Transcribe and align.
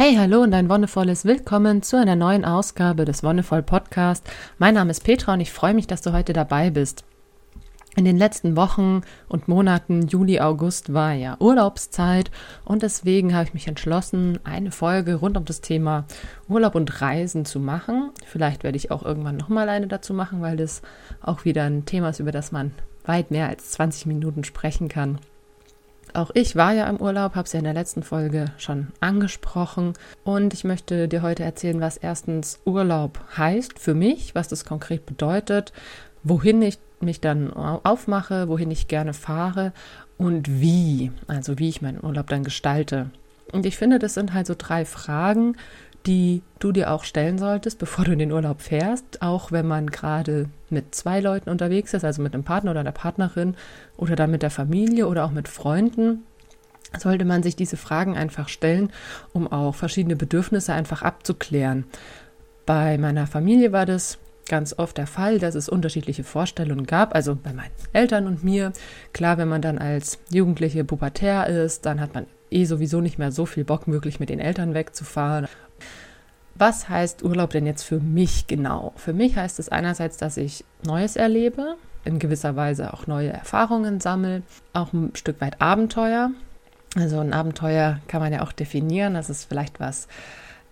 Hey, 0.00 0.14
hallo 0.14 0.42
und 0.42 0.54
ein 0.54 0.68
wundervolles 0.68 1.24
Willkommen 1.24 1.82
zu 1.82 1.96
einer 1.96 2.14
neuen 2.14 2.44
Ausgabe 2.44 3.04
des 3.04 3.24
Wonnevoll 3.24 3.64
Podcast. 3.64 4.24
Mein 4.56 4.74
Name 4.74 4.92
ist 4.92 5.02
Petra 5.02 5.32
und 5.32 5.40
ich 5.40 5.50
freue 5.50 5.74
mich, 5.74 5.88
dass 5.88 6.02
du 6.02 6.12
heute 6.12 6.32
dabei 6.32 6.70
bist. 6.70 7.02
In 7.96 8.04
den 8.04 8.16
letzten 8.16 8.54
Wochen 8.56 9.00
und 9.28 9.48
Monaten, 9.48 10.06
Juli, 10.06 10.38
August, 10.38 10.94
war 10.94 11.14
ja 11.14 11.36
Urlaubszeit 11.40 12.30
und 12.64 12.84
deswegen 12.84 13.34
habe 13.34 13.48
ich 13.48 13.54
mich 13.54 13.66
entschlossen, 13.66 14.38
eine 14.44 14.70
Folge 14.70 15.16
rund 15.16 15.36
um 15.36 15.44
das 15.44 15.62
Thema 15.62 16.04
Urlaub 16.48 16.76
und 16.76 17.02
Reisen 17.02 17.44
zu 17.44 17.58
machen. 17.58 18.10
Vielleicht 18.24 18.62
werde 18.62 18.76
ich 18.76 18.92
auch 18.92 19.04
irgendwann 19.04 19.36
nochmal 19.36 19.68
eine 19.68 19.88
dazu 19.88 20.14
machen, 20.14 20.40
weil 20.40 20.56
das 20.56 20.80
auch 21.20 21.44
wieder 21.44 21.64
ein 21.64 21.86
Thema 21.86 22.10
ist, 22.10 22.20
über 22.20 22.30
das 22.30 22.52
man 22.52 22.70
weit 23.04 23.32
mehr 23.32 23.48
als 23.48 23.72
20 23.72 24.06
Minuten 24.06 24.44
sprechen 24.44 24.86
kann. 24.86 25.18
Auch 26.18 26.32
ich 26.34 26.56
war 26.56 26.72
ja 26.72 26.90
im 26.90 26.96
Urlaub, 26.96 27.36
habe 27.36 27.46
es 27.46 27.52
ja 27.52 27.60
in 27.60 27.64
der 27.64 27.74
letzten 27.74 28.02
Folge 28.02 28.46
schon 28.58 28.88
angesprochen 28.98 29.92
und 30.24 30.52
ich 30.52 30.64
möchte 30.64 31.06
dir 31.06 31.22
heute 31.22 31.44
erzählen, 31.44 31.80
was 31.80 31.96
erstens 31.96 32.58
Urlaub 32.64 33.20
heißt 33.36 33.78
für 33.78 33.94
mich, 33.94 34.34
was 34.34 34.48
das 34.48 34.64
konkret 34.64 35.06
bedeutet, 35.06 35.72
wohin 36.24 36.60
ich 36.60 36.80
mich 36.98 37.20
dann 37.20 37.52
aufmache, 37.52 38.48
wohin 38.48 38.72
ich 38.72 38.88
gerne 38.88 39.14
fahre 39.14 39.72
und 40.16 40.60
wie, 40.60 41.12
also 41.28 41.60
wie 41.60 41.68
ich 41.68 41.82
meinen 41.82 42.02
Urlaub 42.02 42.26
dann 42.26 42.42
gestalte. 42.42 43.10
Und 43.52 43.64
ich 43.64 43.76
finde, 43.76 44.00
das 44.00 44.14
sind 44.14 44.34
halt 44.34 44.48
so 44.48 44.56
drei 44.58 44.84
Fragen, 44.84 45.56
die 46.08 46.42
du 46.58 46.72
dir 46.72 46.90
auch 46.90 47.04
stellen 47.04 47.38
solltest, 47.38 47.78
bevor 47.78 48.06
du 48.06 48.12
in 48.12 48.18
den 48.18 48.32
Urlaub 48.32 48.62
fährst, 48.62 49.20
auch 49.20 49.52
wenn 49.52 49.68
man 49.68 49.88
gerade 49.88 50.48
mit 50.70 50.94
zwei 50.94 51.20
Leuten 51.20 51.50
unterwegs 51.50 51.92
ist, 51.92 52.02
also 52.02 52.22
mit 52.22 52.32
einem 52.32 52.44
Partner 52.44 52.70
oder 52.70 52.80
einer 52.80 52.92
Partnerin 52.92 53.54
oder 53.98 54.16
dann 54.16 54.30
mit 54.30 54.42
der 54.42 54.50
Familie 54.50 55.06
oder 55.06 55.26
auch 55.26 55.30
mit 55.30 55.48
Freunden, 55.48 56.24
sollte 56.98 57.26
man 57.26 57.42
sich 57.42 57.56
diese 57.56 57.76
Fragen 57.76 58.16
einfach 58.16 58.48
stellen, 58.48 58.90
um 59.34 59.52
auch 59.52 59.74
verschiedene 59.74 60.16
Bedürfnisse 60.16 60.72
einfach 60.72 61.02
abzuklären. 61.02 61.84
Bei 62.64 62.96
meiner 62.96 63.26
Familie 63.26 63.72
war 63.72 63.84
das 63.84 64.16
ganz 64.48 64.78
oft 64.78 64.96
der 64.96 65.06
Fall, 65.06 65.38
dass 65.38 65.54
es 65.54 65.68
unterschiedliche 65.68 66.24
Vorstellungen 66.24 66.86
gab, 66.86 67.14
also 67.14 67.36
bei 67.36 67.52
meinen 67.52 67.70
Eltern 67.92 68.26
und 68.26 68.42
mir. 68.42 68.72
Klar, 69.12 69.36
wenn 69.36 69.48
man 69.48 69.60
dann 69.60 69.76
als 69.76 70.20
Jugendliche 70.30 70.84
pubertär 70.84 71.48
ist, 71.48 71.84
dann 71.84 72.00
hat 72.00 72.14
man 72.14 72.24
eh 72.50 72.64
sowieso 72.64 73.02
nicht 73.02 73.18
mehr 73.18 73.30
so 73.30 73.44
viel 73.44 73.64
Bock, 73.64 73.86
möglich 73.86 74.20
mit 74.20 74.30
den 74.30 74.40
Eltern 74.40 74.72
wegzufahren 74.72 75.46
was 76.58 76.88
heißt 76.88 77.22
Urlaub 77.22 77.50
denn 77.50 77.66
jetzt 77.66 77.84
für 77.84 78.00
mich 78.00 78.46
genau? 78.46 78.92
Für 78.96 79.12
mich 79.12 79.36
heißt 79.36 79.58
es 79.58 79.68
einerseits, 79.68 80.16
dass 80.16 80.36
ich 80.36 80.64
Neues 80.84 81.16
erlebe, 81.16 81.76
in 82.04 82.18
gewisser 82.18 82.56
Weise 82.56 82.92
auch 82.92 83.06
neue 83.06 83.32
Erfahrungen 83.32 84.00
sammle, 84.00 84.42
auch 84.72 84.92
ein 84.92 85.12
Stück 85.14 85.40
weit 85.40 85.60
Abenteuer. 85.60 86.30
Also 86.96 87.20
ein 87.20 87.32
Abenteuer 87.32 88.00
kann 88.08 88.20
man 88.20 88.32
ja 88.32 88.42
auch 88.42 88.52
definieren, 88.52 89.14
dass 89.14 89.28
es 89.28 89.44
vielleicht 89.44 89.78
was 89.78 90.08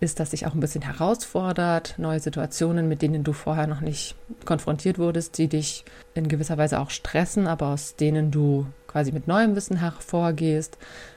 ist, 0.00 0.20
das 0.20 0.30
dich 0.30 0.46
auch 0.46 0.54
ein 0.54 0.60
bisschen 0.60 0.82
herausfordert, 0.82 1.94
neue 1.98 2.20
Situationen, 2.20 2.88
mit 2.88 3.00
denen 3.00 3.24
du 3.24 3.32
vorher 3.32 3.66
noch 3.66 3.80
nicht 3.80 4.14
konfrontiert 4.44 4.98
wurdest, 4.98 5.38
die 5.38 5.48
dich 5.48 5.84
in 6.14 6.28
gewisser 6.28 6.58
Weise 6.58 6.80
auch 6.80 6.90
stressen, 6.90 7.46
aber 7.46 7.68
aus 7.68 7.96
denen 7.96 8.30
du 8.30 8.66
quasi 8.88 9.12
mit 9.12 9.26
neuem 9.26 9.56
Wissen 9.56 9.78
hervorgehst. 9.78 10.76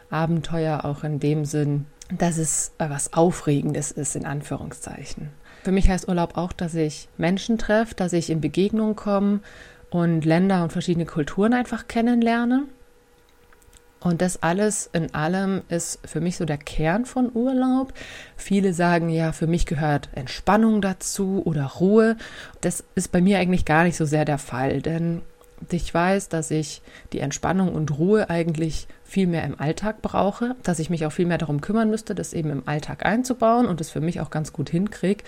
Abenteuer 0.09 0.85
auch 0.85 1.03
in 1.03 1.19
dem 1.19 1.45
Sinn, 1.45 1.85
dass 2.09 2.37
es 2.37 2.71
was 2.77 3.13
Aufregendes 3.13 3.91
ist, 3.91 4.15
in 4.15 4.25
Anführungszeichen. 4.25 5.29
Für 5.63 5.71
mich 5.71 5.89
heißt 5.89 6.07
Urlaub 6.07 6.37
auch, 6.37 6.53
dass 6.53 6.73
ich 6.73 7.09
Menschen 7.17 7.57
treffe, 7.57 7.95
dass 7.95 8.13
ich 8.13 8.29
in 8.29 8.41
Begegnung 8.41 8.95
komme 8.95 9.41
und 9.89 10.25
Länder 10.25 10.63
und 10.63 10.71
verschiedene 10.71 11.05
Kulturen 11.05 11.53
einfach 11.53 11.87
kennenlerne. 11.87 12.63
Und 13.99 14.21
das 14.21 14.41
alles 14.41 14.89
in 14.93 15.13
allem 15.13 15.61
ist 15.67 15.99
für 16.05 16.21
mich 16.21 16.37
so 16.37 16.45
der 16.45 16.57
Kern 16.57 17.05
von 17.05 17.31
Urlaub. 17.33 17.93
Viele 18.37 18.73
sagen 18.73 19.09
ja, 19.09 19.33
für 19.33 19.47
mich 19.47 19.65
gehört 19.65 20.07
Entspannung 20.13 20.81
dazu 20.81 21.41
oder 21.45 21.65
Ruhe. 21.65 22.15
Das 22.61 22.85
ist 22.95 23.11
bei 23.11 23.19
mir 23.19 23.39
eigentlich 23.39 23.65
gar 23.65 23.83
nicht 23.83 23.97
so 23.97 24.05
sehr 24.05 24.23
der 24.23 24.37
Fall, 24.37 24.81
denn 24.81 25.21
ich 25.71 25.93
weiß, 25.93 26.29
dass 26.29 26.51
ich 26.51 26.81
die 27.13 27.19
Entspannung 27.19 27.73
und 27.73 27.97
Ruhe 27.97 28.29
eigentlich 28.29 28.87
viel 29.03 29.27
mehr 29.27 29.43
im 29.43 29.59
Alltag 29.59 30.01
brauche, 30.01 30.55
dass 30.63 30.79
ich 30.79 30.89
mich 30.89 31.05
auch 31.05 31.11
viel 31.11 31.25
mehr 31.25 31.37
darum 31.37 31.61
kümmern 31.61 31.89
müsste, 31.89 32.15
das 32.15 32.33
eben 32.33 32.49
im 32.49 32.67
Alltag 32.67 33.05
einzubauen 33.05 33.65
und 33.65 33.79
das 33.79 33.89
für 33.89 34.01
mich 34.01 34.21
auch 34.21 34.29
ganz 34.29 34.53
gut 34.53 34.69
hinkriege. 34.69 35.23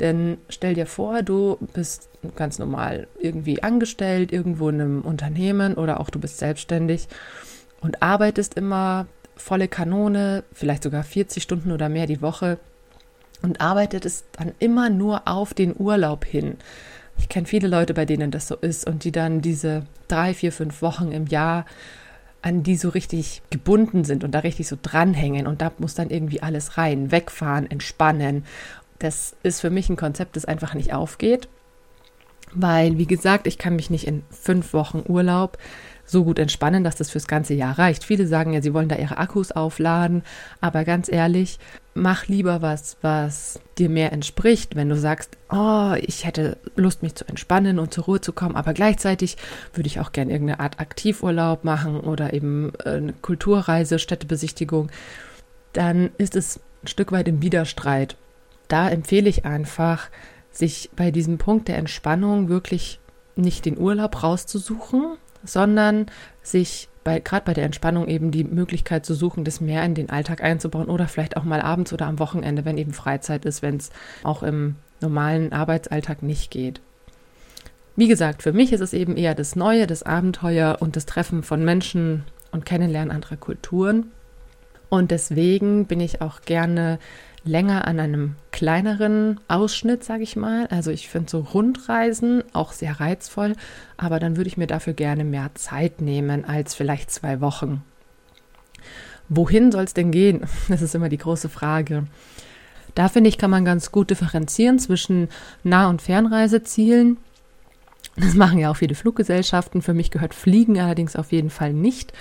Denn 0.00 0.38
stell 0.48 0.74
dir 0.74 0.86
vor, 0.86 1.22
du 1.22 1.58
bist 1.72 2.08
ganz 2.36 2.58
normal 2.58 3.06
irgendwie 3.18 3.62
angestellt, 3.62 4.32
irgendwo 4.32 4.68
in 4.68 4.80
einem 4.80 5.00
Unternehmen 5.02 5.74
oder 5.74 6.00
auch 6.00 6.10
du 6.10 6.20
bist 6.20 6.38
selbstständig 6.38 7.08
und 7.80 8.02
arbeitest 8.02 8.54
immer 8.54 9.06
volle 9.36 9.68
Kanone, 9.68 10.44
vielleicht 10.52 10.82
sogar 10.82 11.02
40 11.02 11.42
Stunden 11.42 11.72
oder 11.72 11.88
mehr 11.88 12.06
die 12.06 12.22
Woche 12.22 12.58
und 13.42 13.60
arbeitet 13.60 14.06
es 14.06 14.24
dann 14.32 14.52
immer 14.58 14.88
nur 14.88 15.22
auf 15.26 15.52
den 15.52 15.74
Urlaub 15.76 16.24
hin. 16.24 16.56
Ich 17.22 17.28
kenne 17.28 17.46
viele 17.46 17.68
Leute, 17.68 17.94
bei 17.94 18.04
denen 18.04 18.32
das 18.32 18.48
so 18.48 18.56
ist 18.56 18.84
und 18.84 19.04
die 19.04 19.12
dann 19.12 19.40
diese 19.40 19.86
drei, 20.08 20.34
vier, 20.34 20.50
fünf 20.50 20.82
Wochen 20.82 21.12
im 21.12 21.28
Jahr 21.28 21.64
an 22.42 22.64
die 22.64 22.76
so 22.76 22.88
richtig 22.88 23.42
gebunden 23.48 24.02
sind 24.02 24.24
und 24.24 24.32
da 24.32 24.40
richtig 24.40 24.66
so 24.66 24.76
dranhängen 24.82 25.46
und 25.46 25.62
da 25.62 25.70
muss 25.78 25.94
dann 25.94 26.10
irgendwie 26.10 26.42
alles 26.42 26.76
rein, 26.76 27.12
wegfahren, 27.12 27.70
entspannen. 27.70 28.44
Das 28.98 29.36
ist 29.44 29.60
für 29.60 29.70
mich 29.70 29.88
ein 29.88 29.96
Konzept, 29.96 30.34
das 30.34 30.44
einfach 30.44 30.74
nicht 30.74 30.92
aufgeht, 30.92 31.48
weil, 32.52 32.98
wie 32.98 33.06
gesagt, 33.06 33.46
ich 33.46 33.56
kann 33.56 33.76
mich 33.76 33.88
nicht 33.88 34.08
in 34.08 34.24
fünf 34.30 34.72
Wochen 34.72 35.04
Urlaub 35.06 35.58
so 36.04 36.24
gut 36.24 36.40
entspannen, 36.40 36.82
dass 36.82 36.96
das 36.96 37.10
fürs 37.10 37.28
ganze 37.28 37.54
Jahr 37.54 37.78
reicht. 37.78 38.02
Viele 38.02 38.26
sagen 38.26 38.52
ja, 38.52 38.60
sie 38.60 38.74
wollen 38.74 38.88
da 38.88 38.96
ihre 38.96 39.18
Akkus 39.18 39.52
aufladen, 39.52 40.24
aber 40.60 40.84
ganz 40.84 41.10
ehrlich, 41.10 41.60
mach 41.94 42.26
lieber 42.26 42.62
was, 42.62 42.96
was 43.02 43.60
dir 43.78 43.88
mehr 43.88 44.12
entspricht. 44.12 44.76
Wenn 44.76 44.88
du 44.88 44.96
sagst, 44.96 45.36
oh, 45.50 45.92
ich 46.00 46.24
hätte 46.24 46.56
Lust, 46.76 47.02
mich 47.02 47.14
zu 47.14 47.26
entspannen 47.28 47.78
und 47.78 47.92
zur 47.92 48.04
Ruhe 48.04 48.20
zu 48.20 48.32
kommen, 48.32 48.56
aber 48.56 48.72
gleichzeitig 48.72 49.36
würde 49.74 49.86
ich 49.86 50.00
auch 50.00 50.12
gerne 50.12 50.32
irgendeine 50.32 50.60
Art 50.60 50.80
Aktivurlaub 50.80 51.64
machen 51.64 52.00
oder 52.00 52.32
eben 52.32 52.72
äh, 52.84 52.90
eine 52.90 53.12
Kulturreise, 53.12 53.98
Städtebesichtigung, 53.98 54.90
dann 55.72 56.10
ist 56.18 56.36
es 56.36 56.60
ein 56.82 56.88
Stück 56.88 57.12
weit 57.12 57.28
im 57.28 57.42
Widerstreit. 57.42 58.16
Da 58.68 58.88
empfehle 58.88 59.28
ich 59.28 59.44
einfach, 59.44 60.08
sich 60.50 60.90
bei 60.94 61.10
diesem 61.10 61.38
Punkt 61.38 61.68
der 61.68 61.78
Entspannung 61.78 62.48
wirklich 62.48 63.00
nicht 63.36 63.64
den 63.64 63.78
Urlaub 63.78 64.22
rauszusuchen, 64.22 65.16
sondern 65.44 66.06
sich 66.42 66.88
bei, 67.04 67.20
gerade 67.20 67.44
bei 67.44 67.54
der 67.54 67.64
Entspannung 67.64 68.08
eben 68.08 68.30
die 68.30 68.44
Möglichkeit 68.44 69.04
zu 69.04 69.14
suchen, 69.14 69.44
das 69.44 69.60
mehr 69.60 69.84
in 69.84 69.94
den 69.94 70.10
Alltag 70.10 70.42
einzubauen 70.42 70.88
oder 70.88 71.08
vielleicht 71.08 71.36
auch 71.36 71.44
mal 71.44 71.60
abends 71.60 71.92
oder 71.92 72.06
am 72.06 72.18
Wochenende, 72.18 72.64
wenn 72.64 72.78
eben 72.78 72.92
Freizeit 72.92 73.44
ist, 73.44 73.62
wenn 73.62 73.76
es 73.76 73.90
auch 74.22 74.42
im 74.42 74.76
normalen 75.00 75.52
Arbeitsalltag 75.52 76.22
nicht 76.22 76.50
geht. 76.50 76.80
Wie 77.96 78.08
gesagt, 78.08 78.42
für 78.42 78.52
mich 78.52 78.72
ist 78.72 78.80
es 78.80 78.94
eben 78.94 79.16
eher 79.16 79.34
das 79.34 79.54
Neue, 79.54 79.86
das 79.86 80.02
Abenteuer 80.02 80.78
und 80.80 80.96
das 80.96 81.06
Treffen 81.06 81.42
von 81.42 81.64
Menschen 81.64 82.24
und 82.50 82.64
Kennenlernen 82.64 83.10
anderer 83.10 83.36
Kulturen. 83.36 84.10
Und 84.88 85.10
deswegen 85.10 85.86
bin 85.86 86.00
ich 86.00 86.20
auch 86.20 86.42
gerne 86.42 86.98
länger 87.44 87.86
an 87.86 87.98
einem 87.98 88.36
kleineren 88.52 89.40
Ausschnitt, 89.48 90.04
sage 90.04 90.22
ich 90.22 90.36
mal. 90.36 90.66
Also 90.68 90.90
ich 90.90 91.08
finde 91.08 91.30
so 91.30 91.40
Rundreisen 91.40 92.44
auch 92.52 92.72
sehr 92.72 93.00
reizvoll, 93.00 93.54
aber 93.96 94.20
dann 94.20 94.36
würde 94.36 94.48
ich 94.48 94.56
mir 94.56 94.66
dafür 94.66 94.92
gerne 94.92 95.24
mehr 95.24 95.50
Zeit 95.54 96.00
nehmen 96.00 96.44
als 96.44 96.74
vielleicht 96.74 97.10
zwei 97.10 97.40
Wochen. 97.40 97.82
Wohin 99.28 99.72
soll 99.72 99.84
es 99.84 99.94
denn 99.94 100.10
gehen? 100.10 100.42
Das 100.68 100.82
ist 100.82 100.94
immer 100.94 101.08
die 101.08 101.18
große 101.18 101.48
Frage. 101.48 102.04
Da 102.94 103.08
finde 103.08 103.28
ich, 103.28 103.38
kann 103.38 103.50
man 103.50 103.64
ganz 103.64 103.90
gut 103.90 104.10
differenzieren 104.10 104.78
zwischen 104.78 105.28
Nah- 105.62 105.88
und 105.88 106.02
Fernreisezielen. 106.02 107.16
Das 108.16 108.34
machen 108.34 108.58
ja 108.58 108.70
auch 108.70 108.76
viele 108.76 108.94
Fluggesellschaften. 108.94 109.80
Für 109.80 109.94
mich 109.94 110.10
gehört 110.10 110.34
Fliegen 110.34 110.78
allerdings 110.78 111.16
auf 111.16 111.32
jeden 111.32 111.48
Fall 111.48 111.72
nicht 111.72 112.12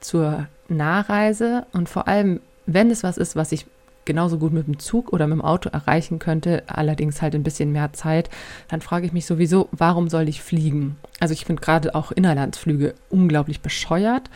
zur 0.00 0.48
Nahreise. 0.68 1.66
Und 1.72 1.90
vor 1.90 2.08
allem, 2.08 2.40
wenn 2.64 2.90
es 2.90 3.02
was 3.02 3.18
ist, 3.18 3.36
was 3.36 3.52
ich 3.52 3.66
genauso 4.04 4.38
gut 4.38 4.52
mit 4.52 4.66
dem 4.66 4.78
Zug 4.78 5.12
oder 5.12 5.26
mit 5.26 5.38
dem 5.38 5.44
Auto 5.44 5.68
erreichen 5.70 6.18
könnte, 6.18 6.62
allerdings 6.66 7.22
halt 7.22 7.34
ein 7.34 7.42
bisschen 7.42 7.72
mehr 7.72 7.92
Zeit, 7.92 8.30
dann 8.68 8.80
frage 8.80 9.06
ich 9.06 9.12
mich 9.12 9.26
sowieso, 9.26 9.68
warum 9.72 10.08
soll 10.08 10.28
ich 10.28 10.42
fliegen? 10.42 10.96
Also 11.20 11.32
ich 11.32 11.44
finde 11.44 11.62
gerade 11.62 11.94
auch 11.94 12.12
Innerlandsflüge 12.12 12.94
unglaublich 13.10 13.60
bescheuert, 13.60 14.30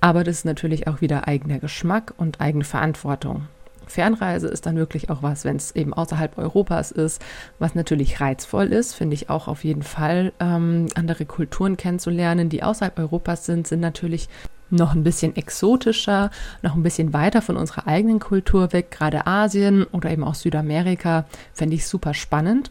aber 0.00 0.24
das 0.24 0.38
ist 0.38 0.44
natürlich 0.44 0.86
auch 0.86 1.00
wieder 1.00 1.26
eigener 1.26 1.58
Geschmack 1.58 2.14
und 2.16 2.40
eigene 2.40 2.64
Verantwortung. 2.64 3.48
Fernreise 3.86 4.48
ist 4.48 4.66
dann 4.66 4.76
wirklich 4.76 5.10
auch 5.10 5.22
was, 5.22 5.44
wenn 5.44 5.56
es 5.56 5.74
eben 5.74 5.94
außerhalb 5.94 6.38
Europas 6.38 6.90
ist, 6.90 7.22
was 7.58 7.74
natürlich 7.74 8.20
reizvoll 8.20 8.66
ist, 8.66 8.94
finde 8.94 9.14
ich 9.14 9.30
auch 9.30 9.48
auf 9.48 9.64
jeden 9.64 9.82
Fall. 9.82 10.32
Ähm, 10.40 10.86
andere 10.94 11.24
Kulturen 11.24 11.76
kennenzulernen, 11.76 12.48
die 12.48 12.62
außerhalb 12.62 12.98
Europas 12.98 13.46
sind, 13.46 13.66
sind 13.66 13.80
natürlich 13.80 14.28
noch 14.70 14.94
ein 14.94 15.04
bisschen 15.04 15.36
exotischer, 15.36 16.30
noch 16.62 16.74
ein 16.74 16.82
bisschen 16.82 17.12
weiter 17.12 17.42
von 17.42 17.56
unserer 17.56 17.86
eigenen 17.86 18.18
Kultur 18.18 18.72
weg, 18.72 18.90
gerade 18.90 19.26
Asien 19.26 19.84
oder 19.84 20.10
eben 20.10 20.24
auch 20.24 20.34
Südamerika, 20.34 21.26
fände 21.52 21.76
ich 21.76 21.86
super 21.86 22.14
spannend. 22.14 22.70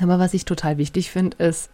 Aber 0.00 0.18
was 0.18 0.34
ich 0.34 0.44
total 0.44 0.78
wichtig 0.78 1.10
finde, 1.10 1.36
ist, 1.38 1.70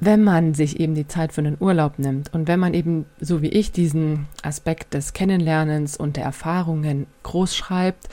wenn 0.00 0.24
man 0.24 0.54
sich 0.54 0.80
eben 0.80 0.94
die 0.94 1.06
Zeit 1.06 1.32
für 1.32 1.42
einen 1.42 1.58
Urlaub 1.60 1.98
nimmt 1.98 2.32
und 2.32 2.48
wenn 2.48 2.58
man 2.58 2.72
eben, 2.72 3.04
so 3.20 3.42
wie 3.42 3.50
ich, 3.50 3.70
diesen 3.70 4.26
Aspekt 4.42 4.94
des 4.94 5.12
Kennenlernens 5.12 5.96
und 5.96 6.16
der 6.16 6.24
Erfahrungen 6.24 7.06
groß 7.22 7.54
schreibt, 7.54 8.08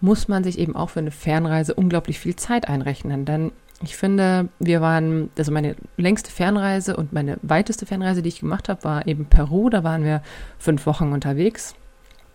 muss 0.00 0.28
man 0.28 0.44
sich 0.44 0.58
eben 0.58 0.76
auch 0.76 0.90
für 0.90 1.00
eine 1.00 1.10
Fernreise 1.10 1.74
unglaublich 1.74 2.18
viel 2.18 2.36
Zeit 2.36 2.68
einrechnen. 2.68 3.24
Denn 3.24 3.52
ich 3.82 3.96
finde, 3.96 4.48
wir 4.58 4.80
waren, 4.80 5.30
also 5.36 5.50
meine 5.52 5.76
längste 5.96 6.30
Fernreise 6.30 6.96
und 6.96 7.12
meine 7.12 7.38
weiteste 7.42 7.86
Fernreise, 7.86 8.22
die 8.22 8.28
ich 8.28 8.40
gemacht 8.40 8.68
habe, 8.68 8.84
war 8.84 9.06
eben 9.06 9.26
Peru. 9.26 9.70
Da 9.70 9.82
waren 9.82 10.04
wir 10.04 10.22
fünf 10.58 10.86
Wochen 10.86 11.12
unterwegs. 11.12 11.74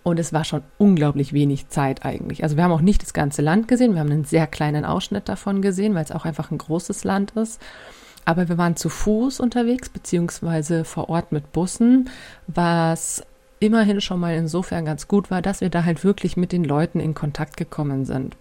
Und 0.04 0.20
es 0.20 0.32
war 0.32 0.46
schon 0.46 0.64
unglaublich 0.78 1.34
wenig 1.34 1.68
Zeit 1.68 2.06
eigentlich. 2.06 2.44
Also 2.44 2.56
wir 2.56 2.64
haben 2.64 2.72
auch 2.72 2.82
nicht 2.82 3.02
das 3.02 3.14
ganze 3.14 3.42
Land 3.42 3.68
gesehen. 3.68 3.94
Wir 3.94 4.00
haben 4.00 4.12
einen 4.12 4.24
sehr 4.24 4.48
kleinen 4.48 4.86
Ausschnitt 4.86 5.28
davon 5.28 5.62
gesehen, 5.62 5.96
weil 5.96 6.04
es 6.04 6.12
auch 6.12 6.24
einfach 6.24 6.50
ein 6.52 6.58
großes 6.58 7.04
Land 7.04 7.32
ist. 7.32 7.62
Aber 8.24 8.50
wir 8.50 8.58
waren 8.58 8.76
zu 8.76 8.90
Fuß 8.90 9.40
unterwegs, 9.40 9.90
beziehungsweise 9.90 10.86
vor 10.86 11.10
Ort 11.10 11.32
mit 11.32 11.52
Bussen, 11.52 12.10
was 12.48 13.24
immerhin 13.60 14.02
schon 14.02 14.20
mal 14.20 14.36
insofern 14.36 14.86
ganz 14.86 15.08
gut 15.08 15.32
war, 15.32 15.42
dass 15.42 15.62
wir 15.62 15.70
da 15.70 15.84
halt 15.84 16.04
wirklich 16.04 16.38
mit 16.38 16.52
den 16.52 16.64
Leuten 16.64 17.00
in 17.00 17.14
Kontakt 17.14 17.58
gekommen 17.58 18.06
sind. 18.06 18.36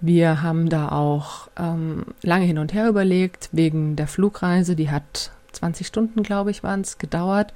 Wir 0.00 0.42
haben 0.42 0.68
da 0.68 0.88
auch 0.90 1.48
ähm, 1.58 2.06
lange 2.22 2.46
hin 2.46 2.58
und 2.58 2.72
her 2.72 2.88
überlegt, 2.88 3.50
wegen 3.52 3.96
der 3.96 4.06
Flugreise, 4.06 4.74
die 4.74 4.90
hat 4.90 5.30
20 5.52 5.86
Stunden, 5.86 6.22
glaube 6.22 6.50
ich, 6.50 6.62
waren 6.62 6.80
es, 6.80 6.98
gedauert. 6.98 7.52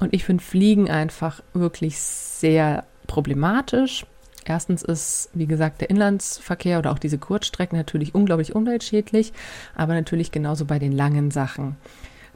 Und 0.00 0.12
ich 0.12 0.24
finde 0.24 0.42
Fliegen 0.42 0.90
einfach 0.90 1.40
wirklich 1.54 1.98
sehr 1.98 2.84
problematisch. 3.06 4.06
Erstens 4.44 4.82
ist, 4.82 5.30
wie 5.34 5.46
gesagt, 5.46 5.80
der 5.80 5.90
Inlandsverkehr 5.90 6.78
oder 6.78 6.90
auch 6.90 6.98
diese 6.98 7.18
Kurzstrecken 7.18 7.76
natürlich 7.76 8.14
unglaublich 8.14 8.54
umweltschädlich, 8.54 9.32
aber 9.74 9.94
natürlich 9.94 10.32
genauso 10.32 10.64
bei 10.64 10.78
den 10.78 10.92
langen 10.92 11.30
Sachen. 11.30 11.76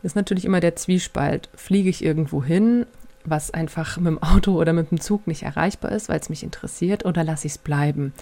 Das 0.03 0.13
ist 0.13 0.17
natürlich 0.17 0.45
immer 0.45 0.61
der 0.61 0.77
Zwiespalt. 0.77 1.49
Fliege 1.55 1.89
ich 1.89 2.05
irgendwo 2.05 2.45
hin, 2.45 2.87
was 3.25 3.53
einfach 3.53 3.97
mit 3.97 4.09
dem 4.09 4.23
Auto 4.23 4.61
oder 4.61 4.73
mit 4.73 4.91
dem 4.91 5.01
Zug 5.01 5.27
nicht 5.27 5.45
erreichbar 5.45 5.93
ist, 5.93 6.09
weil 6.09 6.21
es 6.21 6.29
mich 6.29 6.43
interessiert, 6.43 7.05
oder 7.05 7.25
lasse 7.25 7.47
ich 7.47 7.55
es 7.55 7.59
bleiben? 7.59 8.13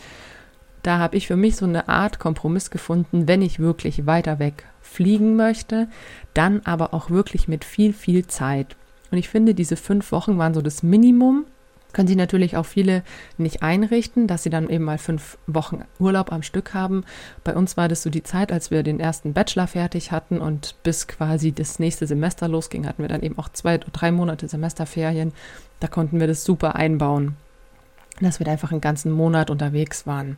Da 0.82 0.99
habe 0.99 1.17
ich 1.17 1.27
für 1.27 1.37
mich 1.37 1.56
so 1.56 1.67
eine 1.67 1.88
Art 1.88 2.19
Kompromiss 2.19 2.71
gefunden, 2.71 3.29
wenn 3.29 3.43
ich 3.43 3.59
wirklich 3.59 4.06
weiter 4.06 4.38
weg 4.38 4.65
fliegen 4.81 5.37
möchte, 5.37 5.88
dann 6.35 6.62
aber 6.65 6.94
auch 6.94 7.11
wirklich 7.11 7.49
mit 7.49 7.65
viel, 7.65 7.93
viel 7.93 8.27
Zeit. 8.27 8.77
Und 9.11 9.19
ich 9.19 9.29
finde, 9.29 9.55
diese 9.55 9.77
fünf 9.77 10.12
Wochen 10.12 10.38
waren 10.38 10.55
so 10.55 10.62
das 10.62 10.82
Minimum. 10.82 11.44
Können 11.93 12.06
sich 12.06 12.17
natürlich 12.17 12.56
auch 12.56 12.67
viele 12.67 13.03
nicht 13.37 13.65
einrichten, 13.65 14.29
dass 14.29 14.44
sie 14.44 14.50
dann 14.50 14.71
eben 14.71 14.85
mal 14.85 14.99
fünf 14.99 15.38
Wochen 15.49 15.82
Urlaub 15.99 16.32
am 16.32 16.44
Stück 16.44 16.73
haben. 16.73 17.05
Bei 17.43 17.55
uns 17.55 17.77
war 17.77 17.88
das 17.88 18.03
so 18.03 18.11
die 18.11 18.23
Zeit, 18.23 18.53
als 18.53 18.71
wir 18.71 18.85
den 18.85 19.00
ersten 19.00 19.32
Bachelor 19.32 19.67
fertig 19.67 20.12
hatten 20.12 20.41
und 20.41 20.77
bis 20.85 21.09
quasi 21.09 21.50
das 21.50 21.81
nächste 21.81 22.06
Semester 22.06 22.47
losging, 22.47 22.87
hatten 22.87 23.03
wir 23.03 23.09
dann 23.09 23.23
eben 23.23 23.38
auch 23.38 23.49
zwei, 23.49 23.79
drei 23.79 24.12
Monate 24.12 24.47
Semesterferien. 24.47 25.32
Da 25.81 25.88
konnten 25.88 26.21
wir 26.21 26.29
das 26.29 26.44
super 26.44 26.77
einbauen 26.77 27.37
dass 28.25 28.40
wir 28.40 28.44
da 28.44 28.52
einfach 28.52 28.72
einen 28.72 28.81
ganzen 28.81 29.12
Monat 29.12 29.50
unterwegs 29.50 30.06
waren. 30.06 30.37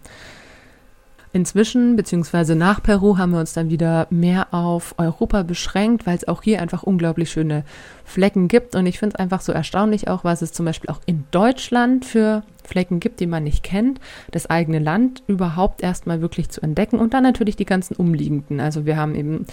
Inzwischen, 1.34 1.96
beziehungsweise 1.96 2.54
nach 2.54 2.82
Peru, 2.82 3.16
haben 3.16 3.32
wir 3.32 3.40
uns 3.40 3.54
dann 3.54 3.70
wieder 3.70 4.06
mehr 4.10 4.52
auf 4.52 4.94
Europa 4.98 5.44
beschränkt, 5.44 6.06
weil 6.06 6.16
es 6.16 6.28
auch 6.28 6.42
hier 6.42 6.60
einfach 6.60 6.82
unglaublich 6.82 7.30
schöne 7.30 7.64
Flecken 8.04 8.48
gibt. 8.48 8.74
Und 8.74 8.84
ich 8.84 8.98
finde 8.98 9.14
es 9.14 9.18
einfach 9.18 9.40
so 9.40 9.50
erstaunlich 9.50 10.08
auch, 10.08 10.24
was 10.24 10.42
es 10.42 10.52
zum 10.52 10.66
Beispiel 10.66 10.90
auch 10.90 11.00
in 11.06 11.24
Deutschland 11.30 12.04
für 12.04 12.42
Flecken 12.64 13.00
gibt, 13.00 13.20
die 13.20 13.26
man 13.26 13.44
nicht 13.44 13.62
kennt, 13.62 13.98
das 14.30 14.50
eigene 14.50 14.78
Land 14.78 15.22
überhaupt 15.26 15.82
erstmal 15.82 16.20
wirklich 16.20 16.50
zu 16.50 16.60
entdecken 16.60 16.98
und 16.98 17.14
dann 17.14 17.22
natürlich 17.22 17.56
die 17.56 17.64
ganzen 17.64 17.96
umliegenden. 17.96 18.60
Also 18.60 18.84
wir 18.84 18.98
haben 18.98 19.14
eben 19.14 19.46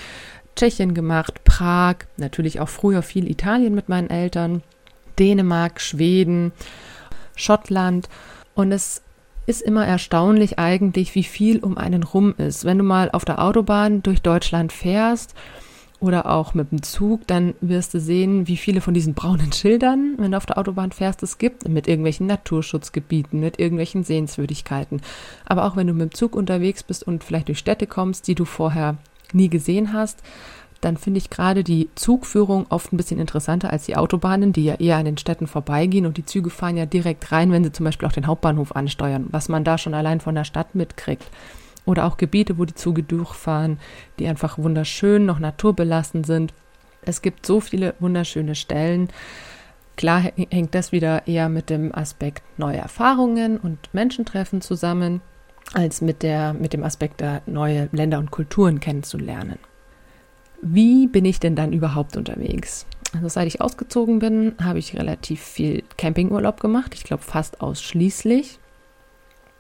Tschechien 0.58 0.94
gemacht, 0.94 1.46
Prag, 1.46 1.96
natürlich 2.18 2.60
auch 2.60 2.70
früher 2.70 3.04
viel 3.04 3.32
Italien 3.32 3.74
mit 3.74 3.88
meinen 3.88 4.10
Eltern, 4.10 4.64
Dänemark, 5.18 5.80
Schweden, 5.80 6.52
Schottland. 7.40 8.10
Und 8.54 8.72
es 8.72 9.02
ist 9.50 9.62
immer 9.62 9.86
erstaunlich 9.86 10.60
eigentlich, 10.60 11.16
wie 11.16 11.24
viel 11.24 11.60
um 11.60 11.78
einen 11.78 12.04
rum 12.04 12.36
ist. 12.38 12.66
Wenn 12.66 12.78
du 12.78 12.84
mal 12.84 13.10
auf 13.12 13.26
der 13.26 13.42
Autobahn 13.44 14.04
durch 14.04 14.22
Deutschland 14.22 14.72
fährst 14.72 15.34
oder 16.00 16.30
auch 16.30 16.54
mit 16.54 16.72
dem 16.72 16.84
Zug, 16.84 17.26
dann 17.26 17.56
wirst 17.60 17.94
du 17.96 18.00
sehen, 18.00 18.48
wie 18.48 18.58
viele 18.58 18.80
von 18.80 18.94
diesen 18.94 19.16
braunen 19.16 19.52
Schildern, 19.52 20.14
wenn 20.18 20.32
du 20.32 20.38
auf 20.38 20.46
der 20.46 20.60
Autobahn 20.60 20.92
fährst, 20.92 21.24
es 21.24 21.40
gibt, 21.40 21.68
mit 21.68 21.88
irgendwelchen 21.88 22.28
Naturschutzgebieten, 22.28 23.40
mit 23.40 23.60
irgendwelchen 23.60 24.04
Sehenswürdigkeiten. 24.04 25.02
Aber 25.46 25.66
auch 25.66 25.76
wenn 25.76 25.88
du 25.88 25.94
mit 25.94 26.12
dem 26.12 26.14
Zug 26.14 26.36
unterwegs 26.36 26.84
bist 26.84 27.02
und 27.04 27.24
vielleicht 27.24 27.48
durch 27.48 27.60
Städte 27.60 27.88
kommst, 27.88 28.28
die 28.28 28.36
du 28.36 28.46
vorher 28.46 28.98
nie 29.34 29.50
gesehen 29.50 29.94
hast, 29.94 30.22
dann 30.82 30.98
finde 30.98 31.18
ich 31.18 31.30
gerade 31.30 31.64
die 31.64 31.90
Zugführung 31.96 32.66
oft 32.70 32.94
ein 32.94 32.98
bisschen 32.98 33.20
interessanter 33.20 33.72
als 33.72 33.86
die 33.86 33.98
Autobahnen, 33.98 34.54
die 34.54 34.64
ja 34.64 34.76
eher 34.76 34.98
an 34.98 35.06
den 35.06 35.18
Städten 35.18 35.48
vorbeigehen 35.48 36.06
und 36.06 36.18
die 36.18 36.26
Züge 36.26 36.50
fahren 36.50 36.78
ja 36.78 36.86
direkt 36.86 37.32
rein, 37.32 37.52
wenn 37.52 37.64
sie 37.64 37.72
zum 37.72 37.84
Beispiel 37.84 38.08
auch 38.08 38.14
den 38.14 38.28
Hauptbahnhof 38.28 38.76
ansteuern, 38.76 39.28
was 39.32 39.50
man 39.50 39.64
da 39.64 39.78
schon 39.78 39.94
allein 39.94 40.22
von 40.22 40.36
der 40.36 40.46
Stadt 40.46 40.76
mitkriegt. 40.76 41.28
Oder 41.86 42.06
auch 42.06 42.18
Gebiete, 42.18 42.58
wo 42.58 42.66
die 42.66 42.76
Züge 42.76 43.04
durchfahren, 43.04 43.80
die 44.20 44.28
einfach 44.28 44.58
wunderschön, 44.58 45.26
noch 45.26 45.40
naturbelassen 45.40 46.24
sind. 46.24 46.54
Es 47.02 47.22
gibt 47.22 47.46
so 47.46 47.62
viele 47.62 47.96
wunderschöne 48.00 48.56
Stellen. 48.56 49.10
Klar 49.98 50.22
hängt 50.50 50.76
das 50.76 50.92
wieder 50.92 51.28
eher 51.28 51.50
mit 51.50 51.70
dem 51.70 51.94
Aspekt 51.94 52.44
neue 52.58 52.78
Erfahrungen 52.78 53.58
und 53.58 53.94
Menschentreffen 53.94 54.62
zusammen, 54.62 55.22
als 55.74 56.02
mit, 56.02 56.24
der, 56.24 56.54
mit 56.54 56.74
dem 56.74 56.84
Aspekt, 56.84 57.24
neue 57.48 57.90
Länder 57.92 58.20
und 58.20 58.32
Kulturen 58.32 58.80
kennenzulernen. 58.80 59.60
Wie 60.62 61.08
bin 61.08 61.26
ich 61.26 61.40
denn 61.40 61.56
dann 61.56 61.74
überhaupt 61.74 62.18
unterwegs? 62.18 62.86
Also 63.14 63.28
seit 63.28 63.48
ich 63.48 63.62
ausgezogen 63.62 64.20
bin, 64.20 64.56
habe 64.62 64.80
ich 64.80 64.96
relativ 64.98 65.42
viel 65.42 65.84
Campingurlaub 65.98 66.60
gemacht. 66.60 66.94
Ich 66.94 67.04
glaube 67.04 67.24
fast 67.24 67.62
ausschließlich. 67.62 68.60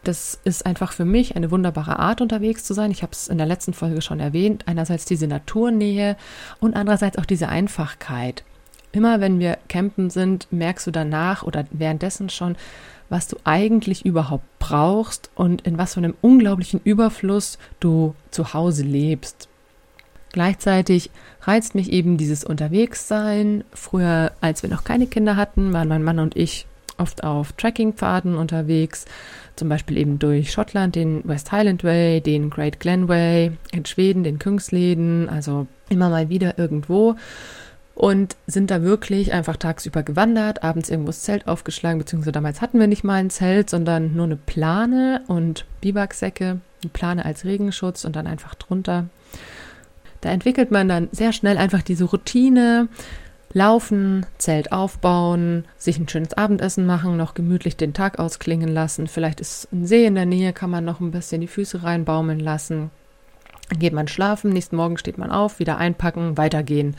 Das 0.04 0.40
ist 0.44 0.66
einfach 0.66 0.94
für 0.94 1.06
mich 1.06 1.36
eine 1.36 1.51
wunderbare 1.51 2.00
Art, 2.00 2.22
unterwegs 2.22 2.63
zu 2.63 2.74
sein. 2.74 2.92
Ich 2.92 3.01
habe 3.01 3.12
es 3.12 3.28
in 3.28 3.38
der 3.38 3.48
letzten 3.48 3.74
Folge 3.74 4.01
schon 4.01 4.19
erwähnt. 4.19 4.63
Einerseits 4.68 5.06
diese 5.06 5.28
Naturnähe 5.28 6.16
und 6.60 6.75
andererseits 6.75 7.18
auch 7.18 7.25
diese 7.25 7.50
Einfachkeit. 7.50 8.44
Immer 8.92 9.19
wenn 9.19 9.40
wir 9.40 9.57
campen 9.68 10.10
sind, 10.10 10.48
merkst 10.52 10.88
du 10.88 10.92
danach 10.92 11.44
oder 11.44 11.66
währenddessen 11.72 12.30
schon, 12.30 12.56
was 13.10 13.28
du 13.28 13.38
eigentlich 13.44 14.06
überhaupt 14.06 14.45
brauchst 14.60 15.31
und 15.36 15.63
in 15.63 15.78
was 15.78 15.95
für 15.95 16.00
einem 16.00 16.16
unglaublichen 16.22 16.80
Überfluss 16.84 17.57
du 17.80 18.16
zu 18.31 18.54
Hause 18.54 18.84
lebst. 18.84 19.50
Gleichzeitig 20.31 21.10
reizt 21.42 21.76
mich 21.76 21.92
eben 21.92 22.18
dieses 22.18 22.44
Unterwegssein. 22.44 23.64
Früher, 23.74 24.31
als 24.42 24.64
wir 24.64 24.70
noch 24.70 24.84
keine 24.84 25.08
Kinder 25.08 25.36
hatten, 25.36 25.74
waren 25.74 25.88
mein 25.88 26.04
Mann 26.04 26.20
und 26.20 26.36
ich 26.36 26.66
oft 26.98 27.24
auf 27.24 27.54
Trekkingpfaden 27.54 28.36
unterwegs, 28.36 29.06
zum 29.56 29.70
Beispiel 29.70 29.98
eben 29.98 30.20
durch 30.20 30.52
Schottland 30.52 30.95
den 30.95 31.28
West 31.28 31.52
Highland 31.52 31.83
Way, 31.83 32.21
den 32.21 32.50
Great 32.50 32.80
Glen 32.80 33.07
Way, 33.07 33.54
in 33.71 33.86
Schweden 33.86 34.24
den 34.24 34.38
Kungsleden, 34.38 35.30
also 35.30 35.68
immer 35.90 36.09
mal 36.09 36.30
wieder 36.30 36.59
irgendwo 36.59 37.16
und 38.00 38.38
sind 38.48 38.71
da 38.71 38.81
wirklich 38.81 39.33
einfach 39.33 39.57
tagsüber 39.57 40.04
gewandert, 40.04 40.64
abends 40.64 40.90
irgendwo 40.90 41.09
das 41.09 41.24
Zelt 41.24 41.50
aufgeschlagen, 41.50 42.00
beziehungsweise 42.00 42.31
damals 42.31 42.62
hatten 42.62 42.80
wir 42.80 42.88
nicht 42.88 43.04
mal 43.04 43.16
ein 43.16 43.30
Zelt, 43.30 43.69
sondern 43.69 44.16
nur 44.16 44.24
eine 44.24 44.38
Plane 44.38 45.21
und 45.28 45.66
Biwaksäcke, 45.81 46.62
eine 46.81 46.90
Plane 46.94 47.26
als 47.26 47.44
Regenschutz 47.44 48.06
und 48.06 48.16
dann 48.16 48.26
einfach 48.26 48.56
drunter 48.56 49.09
da 50.21 50.30
entwickelt 50.30 50.71
man 50.71 50.90
dann 50.90 51.09
sehr 51.11 51.33
schnell 51.33 51.57
einfach 51.57 51.81
diese 51.81 52.06
Routine, 52.06 52.88
laufen, 53.54 54.26
Zelt 54.38 54.71
aufbauen, 54.71 55.66
sich 55.78 55.97
ein 55.97 56.07
schönes 56.07 56.33
Abendessen 56.33 56.85
machen, 56.85 57.18
noch 57.18 57.33
gemütlich 57.33 57.78
den 57.78 57.94
Tag 57.94 58.19
ausklingen 58.19 58.69
lassen. 58.69 59.07
Vielleicht 59.07 59.40
ist 59.40 59.71
ein 59.71 59.85
See 59.85 60.06
in 60.06 60.16
der 60.16 60.26
Nähe, 60.26 60.54
kann 60.54 60.69
man 60.69 60.85
noch 60.85 60.99
ein 60.99 61.11
bisschen 61.11 61.42
die 61.42 61.47
Füße 61.47 61.83
reinbaumeln 61.83 62.40
lassen. 62.40 62.92
Dann 63.69 63.80
geht 63.80 63.94
man 63.94 64.07
schlafen, 64.07 64.52
nächsten 64.52 64.76
Morgen 64.76 64.97
steht 64.97 65.18
man 65.18 65.31
auf, 65.31 65.59
wieder 65.59 65.78
einpacken, 65.78 66.38
weitergehen. 66.38 66.95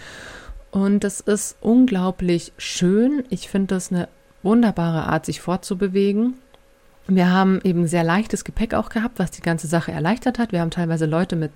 Und 0.71 1.05
es 1.05 1.21
ist 1.21 1.57
unglaublich 1.61 2.53
schön. 2.57 3.25
Ich 3.29 3.49
finde 3.49 3.75
das 3.75 3.91
eine 3.91 4.09
wunderbare 4.43 5.05
Art, 5.05 5.27
sich 5.27 5.41
fortzubewegen. 5.41 6.35
Wir 7.11 7.31
haben 7.31 7.61
eben 7.65 7.89
sehr 7.89 8.05
leichtes 8.05 8.45
Gepäck 8.45 8.73
auch 8.73 8.89
gehabt, 8.89 9.19
was 9.19 9.33
die 9.33 9.43
ganze 9.43 9.67
Sache 9.67 9.91
erleichtert 9.91 10.39
hat. 10.39 10.53
Wir 10.53 10.61
haben 10.61 10.71
teilweise 10.71 11.07
Leute 11.07 11.35
mit 11.35 11.51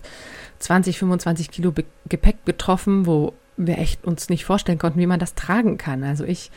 20, 0.58 0.98
25 0.98 1.50
Kilo 1.50 1.70
Be 1.70 1.84
Gepäck 2.08 2.44
getroffen, 2.44 3.06
wo 3.06 3.34
wir 3.56 3.78
echt 3.78 4.04
uns 4.04 4.28
nicht 4.28 4.44
vorstellen 4.44 4.78
konnten, 4.78 4.98
wie 4.98 5.06
man 5.06 5.20
das 5.20 5.34
tragen 5.34 5.78
kann. 5.78 6.02
Also 6.02 6.24
ich 6.24 6.50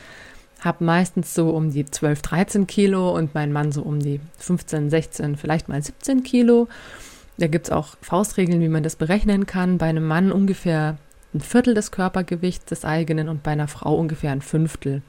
habe 0.60 0.82
meistens 0.82 1.32
so 1.32 1.50
um 1.50 1.70
die 1.70 1.86
12, 1.86 2.22
13 2.22 2.66
Kilo 2.66 3.14
und 3.14 3.34
mein 3.36 3.52
Mann 3.52 3.70
so 3.70 3.82
um 3.82 4.00
die 4.00 4.20
15, 4.38 4.90
16, 4.90 5.36
vielleicht 5.36 5.68
mal 5.68 5.80
17 5.80 6.24
Kilo. 6.24 6.66
Da 7.38 7.46
gibt 7.46 7.66
es 7.66 7.72
auch 7.72 7.96
Faustregeln, 8.02 8.60
wie 8.60 8.68
man 8.68 8.82
das 8.82 8.96
berechnen 8.96 9.46
kann. 9.46 9.78
Bei 9.78 9.86
einem 9.86 10.08
Mann 10.08 10.32
ungefähr 10.32 10.98
ein 11.32 11.40
Viertel 11.40 11.74
des 11.74 11.92
Körpergewichts 11.92 12.64
des 12.64 12.84
eigenen 12.84 13.28
und 13.28 13.44
bei 13.44 13.52
einer 13.52 13.68
Frau 13.68 13.94
ungefähr 13.94 14.32
ein 14.32 14.42
Fünftel. 14.42 15.02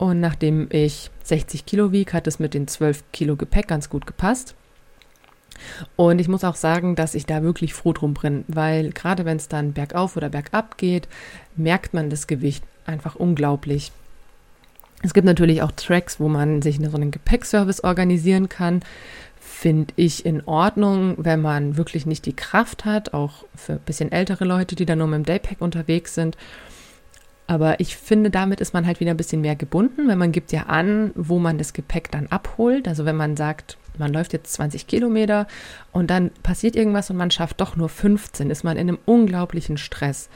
Und 0.00 0.18
nachdem 0.18 0.66
ich 0.70 1.10
60 1.24 1.66
Kilo 1.66 1.92
wiege, 1.92 2.14
hat 2.14 2.26
es 2.26 2.38
mit 2.38 2.54
den 2.54 2.66
12 2.66 3.04
Kilo 3.12 3.36
Gepäck 3.36 3.68
ganz 3.68 3.90
gut 3.90 4.06
gepasst. 4.06 4.54
Und 5.94 6.22
ich 6.22 6.26
muss 6.26 6.42
auch 6.42 6.54
sagen, 6.54 6.96
dass 6.96 7.14
ich 7.14 7.26
da 7.26 7.42
wirklich 7.42 7.74
froh 7.74 7.92
drum 7.92 8.14
bin, 8.14 8.46
weil 8.48 8.92
gerade 8.92 9.26
wenn 9.26 9.36
es 9.36 9.48
dann 9.48 9.74
bergauf 9.74 10.16
oder 10.16 10.30
bergab 10.30 10.78
geht, 10.78 11.06
merkt 11.54 11.92
man 11.92 12.08
das 12.08 12.26
Gewicht 12.26 12.64
einfach 12.86 13.14
unglaublich. 13.14 13.92
Es 15.02 15.12
gibt 15.12 15.26
natürlich 15.26 15.60
auch 15.60 15.72
Tracks, 15.72 16.18
wo 16.18 16.30
man 16.30 16.62
sich 16.62 16.78
so 16.78 16.96
einen 16.96 17.10
Gepäckservice 17.10 17.84
organisieren 17.84 18.48
kann. 18.48 18.80
Finde 19.38 19.92
ich 19.96 20.24
in 20.24 20.46
Ordnung, 20.46 21.16
wenn 21.18 21.42
man 21.42 21.76
wirklich 21.76 22.06
nicht 22.06 22.24
die 22.24 22.34
Kraft 22.34 22.86
hat, 22.86 23.12
auch 23.12 23.44
für 23.54 23.74
ein 23.74 23.80
bisschen 23.80 24.12
ältere 24.12 24.46
Leute, 24.46 24.76
die 24.76 24.86
da 24.86 24.96
nur 24.96 25.08
mit 25.08 25.18
dem 25.18 25.24
Daypack 25.26 25.60
unterwegs 25.60 26.14
sind. 26.14 26.38
Aber 27.50 27.80
ich 27.80 27.96
finde, 27.96 28.30
damit 28.30 28.60
ist 28.60 28.74
man 28.74 28.86
halt 28.86 29.00
wieder 29.00 29.10
ein 29.10 29.16
bisschen 29.16 29.40
mehr 29.40 29.56
gebunden, 29.56 30.06
weil 30.06 30.14
man 30.14 30.30
gibt 30.30 30.52
ja 30.52 30.66
an, 30.66 31.10
wo 31.16 31.40
man 31.40 31.58
das 31.58 31.72
Gepäck 31.72 32.08
dann 32.12 32.28
abholt. 32.28 32.86
Also 32.86 33.06
wenn 33.06 33.16
man 33.16 33.36
sagt, 33.36 33.76
man 33.98 34.12
läuft 34.12 34.32
jetzt 34.32 34.52
20 34.52 34.86
Kilometer 34.86 35.48
und 35.90 36.10
dann 36.10 36.30
passiert 36.44 36.76
irgendwas 36.76 37.10
und 37.10 37.16
man 37.16 37.32
schafft 37.32 37.60
doch 37.60 37.74
nur 37.74 37.88
15, 37.88 38.50
ist 38.50 38.62
man 38.62 38.76
in 38.76 38.88
einem 38.88 39.00
unglaublichen 39.04 39.78
Stress. 39.78 40.28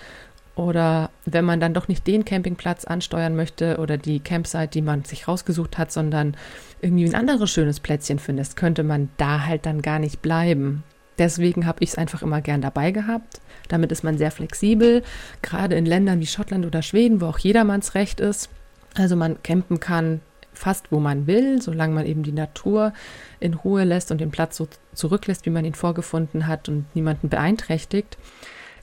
Oder 0.56 1.10
wenn 1.24 1.44
man 1.44 1.60
dann 1.60 1.72
doch 1.72 1.86
nicht 1.86 2.04
den 2.04 2.24
Campingplatz 2.24 2.84
ansteuern 2.84 3.36
möchte 3.36 3.78
oder 3.78 3.96
die 3.96 4.18
Campsite, 4.18 4.70
die 4.70 4.82
man 4.82 5.04
sich 5.04 5.28
rausgesucht 5.28 5.78
hat, 5.78 5.92
sondern 5.92 6.36
irgendwie 6.80 7.04
ein 7.04 7.14
anderes 7.14 7.48
schönes 7.48 7.78
Plätzchen 7.78 8.18
findet, 8.18 8.56
könnte 8.56 8.82
man 8.82 9.08
da 9.18 9.46
halt 9.46 9.66
dann 9.66 9.82
gar 9.82 10.00
nicht 10.00 10.20
bleiben. 10.20 10.82
Deswegen 11.18 11.66
habe 11.66 11.78
ich 11.82 11.90
es 11.90 11.98
einfach 11.98 12.22
immer 12.22 12.40
gern 12.40 12.60
dabei 12.60 12.90
gehabt. 12.90 13.40
Damit 13.68 13.92
ist 13.92 14.04
man 14.04 14.18
sehr 14.18 14.30
flexibel, 14.30 15.02
gerade 15.42 15.76
in 15.76 15.86
Ländern 15.86 16.20
wie 16.20 16.26
Schottland 16.26 16.66
oder 16.66 16.82
Schweden, 16.82 17.20
wo 17.20 17.26
auch 17.26 17.38
jedermanns 17.38 17.94
Recht 17.94 18.20
ist. 18.20 18.48
Also 18.94 19.16
man 19.16 19.42
campen 19.42 19.80
kann 19.80 20.20
fast 20.56 20.90
wo 20.90 21.00
man 21.00 21.26
will, 21.26 21.60
solange 21.60 21.94
man 21.94 22.06
eben 22.06 22.22
die 22.22 22.32
Natur 22.32 22.92
in 23.40 23.54
Ruhe 23.54 23.84
lässt 23.84 24.10
und 24.10 24.20
den 24.20 24.30
Platz 24.30 24.56
so 24.56 24.68
zurücklässt, 24.94 25.46
wie 25.46 25.50
man 25.50 25.64
ihn 25.64 25.74
vorgefunden 25.74 26.46
hat 26.46 26.68
und 26.68 26.86
niemanden 26.94 27.28
beeinträchtigt, 27.28 28.16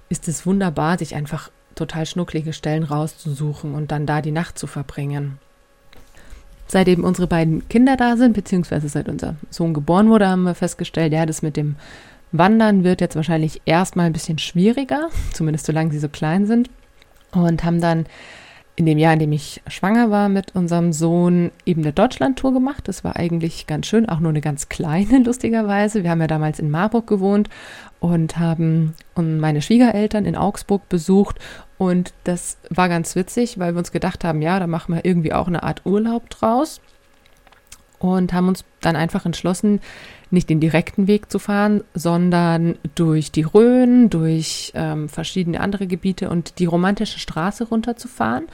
ist 0.09 0.27
es 0.27 0.45
wunderbar, 0.45 0.97
sich 0.97 1.15
einfach 1.15 1.49
total 1.75 2.05
schnucklige 2.05 2.53
Stellen 2.53 2.83
rauszusuchen 2.83 3.73
und 3.73 3.91
dann 3.91 4.05
da 4.05 4.21
die 4.21 4.31
Nacht 4.31 4.59
zu 4.59 4.67
verbringen. 4.67 5.39
Seit 6.67 6.87
eben 6.87 7.03
unsere 7.03 7.27
beiden 7.27 7.67
Kinder 7.67 7.97
da 7.97 8.15
sind, 8.15 8.33
beziehungsweise 8.33 8.87
seit 8.87 9.09
unser 9.09 9.35
Sohn 9.49 9.73
geboren 9.73 10.09
wurde, 10.09 10.27
haben 10.27 10.43
wir 10.43 10.55
festgestellt, 10.55 11.11
ja, 11.11 11.25
das 11.25 11.41
mit 11.41 11.57
dem 11.57 11.75
Wandern 12.31 12.83
wird 12.83 13.01
jetzt 13.01 13.15
wahrscheinlich 13.15 13.61
erstmal 13.65 14.05
ein 14.05 14.13
bisschen 14.13 14.37
schwieriger, 14.37 15.09
zumindest 15.33 15.65
solange 15.65 15.91
sie 15.91 15.99
so 15.99 16.09
klein 16.09 16.45
sind. 16.45 16.69
Und 17.31 17.63
haben 17.63 17.81
dann 17.81 18.05
in 18.75 18.85
dem 18.85 18.97
Jahr, 18.97 19.13
in 19.13 19.19
dem 19.19 19.31
ich 19.31 19.61
schwanger 19.67 20.09
war 20.11 20.29
mit 20.29 20.55
unserem 20.55 20.93
Sohn, 20.93 21.51
eben 21.65 21.81
eine 21.81 21.93
Deutschland-Tour 21.93 22.53
gemacht. 22.53 22.87
Das 22.87 23.03
war 23.03 23.15
eigentlich 23.15 23.67
ganz 23.67 23.87
schön, 23.87 24.07
auch 24.07 24.19
nur 24.19 24.29
eine 24.29 24.41
ganz 24.41 24.69
kleine, 24.69 25.19
lustigerweise. 25.23 26.03
Wir 26.03 26.09
haben 26.09 26.21
ja 26.21 26.27
damals 26.27 26.59
in 26.59 26.71
Marburg 26.71 27.05
gewohnt 27.07 27.49
und 27.99 28.39
haben 28.39 28.95
meine 29.15 29.61
Schwiegereltern 29.61 30.25
in 30.25 30.35
Augsburg 30.35 30.87
besucht. 30.89 31.37
Und 31.77 32.13
das 32.23 32.57
war 32.69 32.89
ganz 32.89 33.15
witzig, 33.15 33.59
weil 33.59 33.73
wir 33.75 33.79
uns 33.79 33.91
gedacht 33.91 34.23
haben, 34.23 34.41
ja, 34.41 34.59
da 34.59 34.67
machen 34.67 34.95
wir 34.95 35.05
irgendwie 35.05 35.33
auch 35.33 35.47
eine 35.47 35.63
Art 35.63 35.85
Urlaub 35.85 36.29
draus. 36.29 36.81
Und 37.99 38.33
haben 38.33 38.47
uns 38.47 38.63
dann 38.79 38.95
einfach 38.95 39.27
entschlossen, 39.27 39.79
nicht 40.31 40.49
den 40.49 40.59
direkten 40.59 41.07
Weg 41.07 41.31
zu 41.31 41.39
fahren, 41.39 41.83
sondern 41.93 42.75
durch 42.95 43.31
die 43.31 43.43
Rhön, 43.43 44.09
durch 44.09 44.71
ähm, 44.75 45.09
verschiedene 45.09 45.59
andere 45.59 45.87
Gebiete 45.87 46.29
und 46.29 46.59
die 46.59 46.65
romantische 46.65 47.19
Straße 47.19 47.65
runterzufahren. 47.65 48.45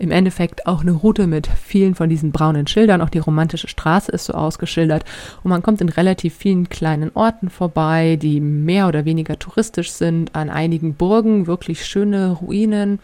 Im 0.00 0.10
Endeffekt 0.10 0.66
auch 0.66 0.80
eine 0.80 0.92
Route 0.92 1.26
mit 1.26 1.46
vielen 1.46 1.94
von 1.94 2.08
diesen 2.08 2.32
braunen 2.32 2.66
Schildern. 2.66 3.02
Auch 3.02 3.10
die 3.10 3.18
romantische 3.18 3.68
Straße 3.68 4.10
ist 4.10 4.24
so 4.24 4.32
ausgeschildert. 4.32 5.04
Und 5.42 5.50
man 5.50 5.62
kommt 5.62 5.82
in 5.82 5.90
relativ 5.90 6.34
vielen 6.34 6.70
kleinen 6.70 7.10
Orten 7.12 7.50
vorbei, 7.50 8.16
die 8.16 8.40
mehr 8.40 8.88
oder 8.88 9.04
weniger 9.04 9.38
touristisch 9.38 9.92
sind. 9.92 10.34
An 10.34 10.48
einigen 10.48 10.94
Burgen 10.94 11.46
wirklich 11.46 11.84
schöne 11.84 12.30
Ruinen. 12.30 12.98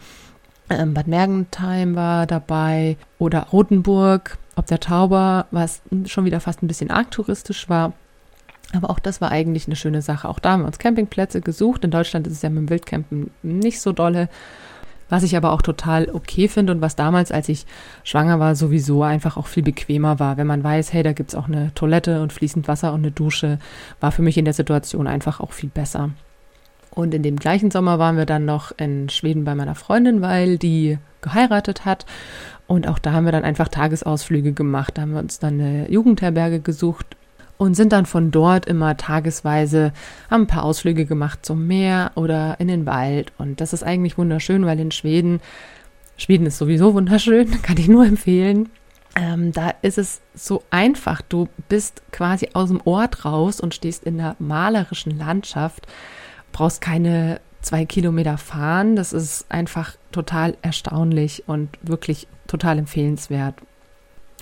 Ähm, 0.71 0.95
Bad 0.95 1.05
Mergentheim 1.05 1.95
war 1.95 2.25
dabei 2.25 2.97
oder 3.19 3.41
Rotenburg 3.51 4.39
ob 4.57 4.65
der 4.65 4.79
Tauber, 4.79 5.45
was 5.51 5.81
schon 6.05 6.25
wieder 6.25 6.39
fast 6.39 6.63
ein 6.63 6.67
bisschen 6.67 6.91
arg 6.91 7.11
touristisch 7.11 7.69
war. 7.69 7.93
Aber 8.73 8.89
auch 8.89 8.99
das 8.99 9.21
war 9.21 9.31
eigentlich 9.31 9.67
eine 9.67 9.75
schöne 9.75 10.01
Sache. 10.01 10.27
Auch 10.27 10.39
da 10.39 10.51
haben 10.51 10.63
wir 10.63 10.67
uns 10.67 10.79
Campingplätze 10.79 11.41
gesucht. 11.41 11.85
In 11.85 11.91
Deutschland 11.91 12.27
ist 12.27 12.33
es 12.33 12.41
ja 12.41 12.49
mit 12.49 12.57
dem 12.57 12.69
Wildcampen 12.69 13.31
nicht 13.41 13.79
so 13.79 13.93
dolle. 13.93 14.29
Was 15.09 15.23
ich 15.23 15.37
aber 15.37 15.53
auch 15.53 15.61
total 15.61 16.09
okay 16.11 16.49
finde 16.49 16.73
und 16.73 16.81
was 16.81 16.97
damals, 16.97 17.31
als 17.31 17.47
ich 17.47 17.65
schwanger 18.03 18.39
war, 18.39 18.55
sowieso 18.55 19.03
einfach 19.03 19.37
auch 19.37 19.47
viel 19.47 19.63
bequemer 19.63 20.19
war. 20.19 20.35
Wenn 20.35 20.47
man 20.47 20.63
weiß, 20.63 20.91
hey, 20.91 21.01
da 21.01 21.13
gibt 21.13 21.29
es 21.29 21.35
auch 21.35 21.47
eine 21.47 21.73
Toilette 21.75 22.21
und 22.21 22.33
fließend 22.33 22.67
Wasser 22.67 22.91
und 22.91 22.99
eine 23.01 23.11
Dusche, 23.11 23.59
war 24.01 24.11
für 24.11 24.21
mich 24.21 24.37
in 24.37 24.43
der 24.43 24.53
Situation 24.53 25.07
einfach 25.07 25.39
auch 25.39 25.53
viel 25.53 25.69
besser. 25.69 26.09
Und 26.91 27.13
in 27.13 27.23
dem 27.23 27.37
gleichen 27.37 27.71
Sommer 27.71 27.99
waren 27.99 28.17
wir 28.17 28.25
dann 28.25 28.43
noch 28.43 28.73
in 28.77 29.07
Schweden 29.07 29.45
bei 29.45 29.55
meiner 29.55 29.75
Freundin, 29.75 30.21
weil 30.21 30.57
die 30.57 30.97
geheiratet 31.21 31.85
hat. 31.85 32.05
Und 32.67 32.87
auch 32.87 32.99
da 32.99 33.13
haben 33.13 33.25
wir 33.25 33.31
dann 33.31 33.45
einfach 33.45 33.69
Tagesausflüge 33.69 34.51
gemacht. 34.51 34.97
Da 34.97 35.03
haben 35.03 35.13
wir 35.13 35.19
uns 35.19 35.39
dann 35.39 35.59
eine 35.59 35.89
Jugendherberge 35.89 36.59
gesucht 36.59 37.15
und 37.57 37.75
sind 37.75 37.91
dann 37.91 38.05
von 38.05 38.29
dort 38.31 38.65
immer 38.65 38.97
tagesweise, 38.97 39.93
haben 40.29 40.43
ein 40.43 40.47
paar 40.47 40.63
Ausflüge 40.63 41.05
gemacht 41.05 41.45
zum 41.45 41.65
Meer 41.65 42.11
oder 42.15 42.59
in 42.59 42.67
den 42.67 42.85
Wald. 42.85 43.31
Und 43.37 43.61
das 43.61 43.73
ist 43.73 43.83
eigentlich 43.83 44.17
wunderschön, 44.17 44.65
weil 44.65 44.79
in 44.79 44.91
Schweden, 44.91 45.39
Schweden 46.17 46.45
ist 46.45 46.57
sowieso 46.57 46.93
wunderschön, 46.93 47.61
kann 47.61 47.77
ich 47.77 47.87
nur 47.87 48.05
empfehlen. 48.05 48.69
Ähm, 49.15 49.51
da 49.51 49.73
ist 49.81 49.97
es 49.97 50.21
so 50.35 50.63
einfach. 50.69 51.21
Du 51.21 51.47
bist 51.69 52.03
quasi 52.11 52.49
aus 52.53 52.69
dem 52.69 52.81
Ort 52.85 53.25
raus 53.25 53.59
und 53.59 53.73
stehst 53.73 54.03
in 54.03 54.17
der 54.17 54.35
malerischen 54.37 55.17
Landschaft, 55.17 55.87
brauchst 56.51 56.81
keine 56.81 57.39
zwei 57.61 57.85
Kilometer 57.85 58.37
fahren. 58.37 58.95
Das 58.95 59.13
ist 59.13 59.45
einfach 59.49 59.95
total 60.11 60.55
erstaunlich 60.61 61.43
und 61.47 61.69
wirklich 61.81 62.27
total 62.47 62.79
empfehlenswert. 62.79 63.55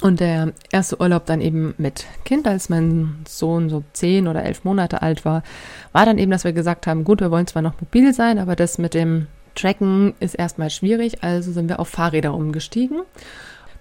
Und 0.02 0.20
der 0.20 0.52
erste 0.72 1.00
Urlaub 1.00 1.26
dann 1.26 1.40
eben 1.40 1.74
mit 1.78 2.06
Kind, 2.26 2.48
als 2.48 2.68
mein 2.68 3.24
Sohn 3.28 3.70
so 3.70 3.84
zehn 3.94 4.28
oder 4.28 4.44
elf 4.44 4.66
Monate 4.66 5.02
alt 5.02 5.24
war, 5.24 5.42
war 5.94 6.06
dann 6.06 6.18
eben, 6.18 6.32
dass 6.32 6.44
wir 6.44 6.52
gesagt 6.52 6.86
haben, 6.86 7.06
gut, 7.06 7.22
wir 7.22 7.32
wollen 7.32 7.48
zwar 7.48 7.62
noch 7.62 7.80
mobil 7.80 8.14
sein, 8.14 8.38
aber 8.38 8.58
das 8.58 8.78
mit 8.78 8.94
dem 8.94 9.28
Tracken 9.56 10.14
ist 10.20 10.36
erstmal 10.36 10.70
schwierig, 10.70 11.24
also 11.24 11.54
sind 11.54 11.70
wir 11.70 11.80
auf 11.80 11.88
Fahrräder 11.88 12.34
umgestiegen, 12.34 13.04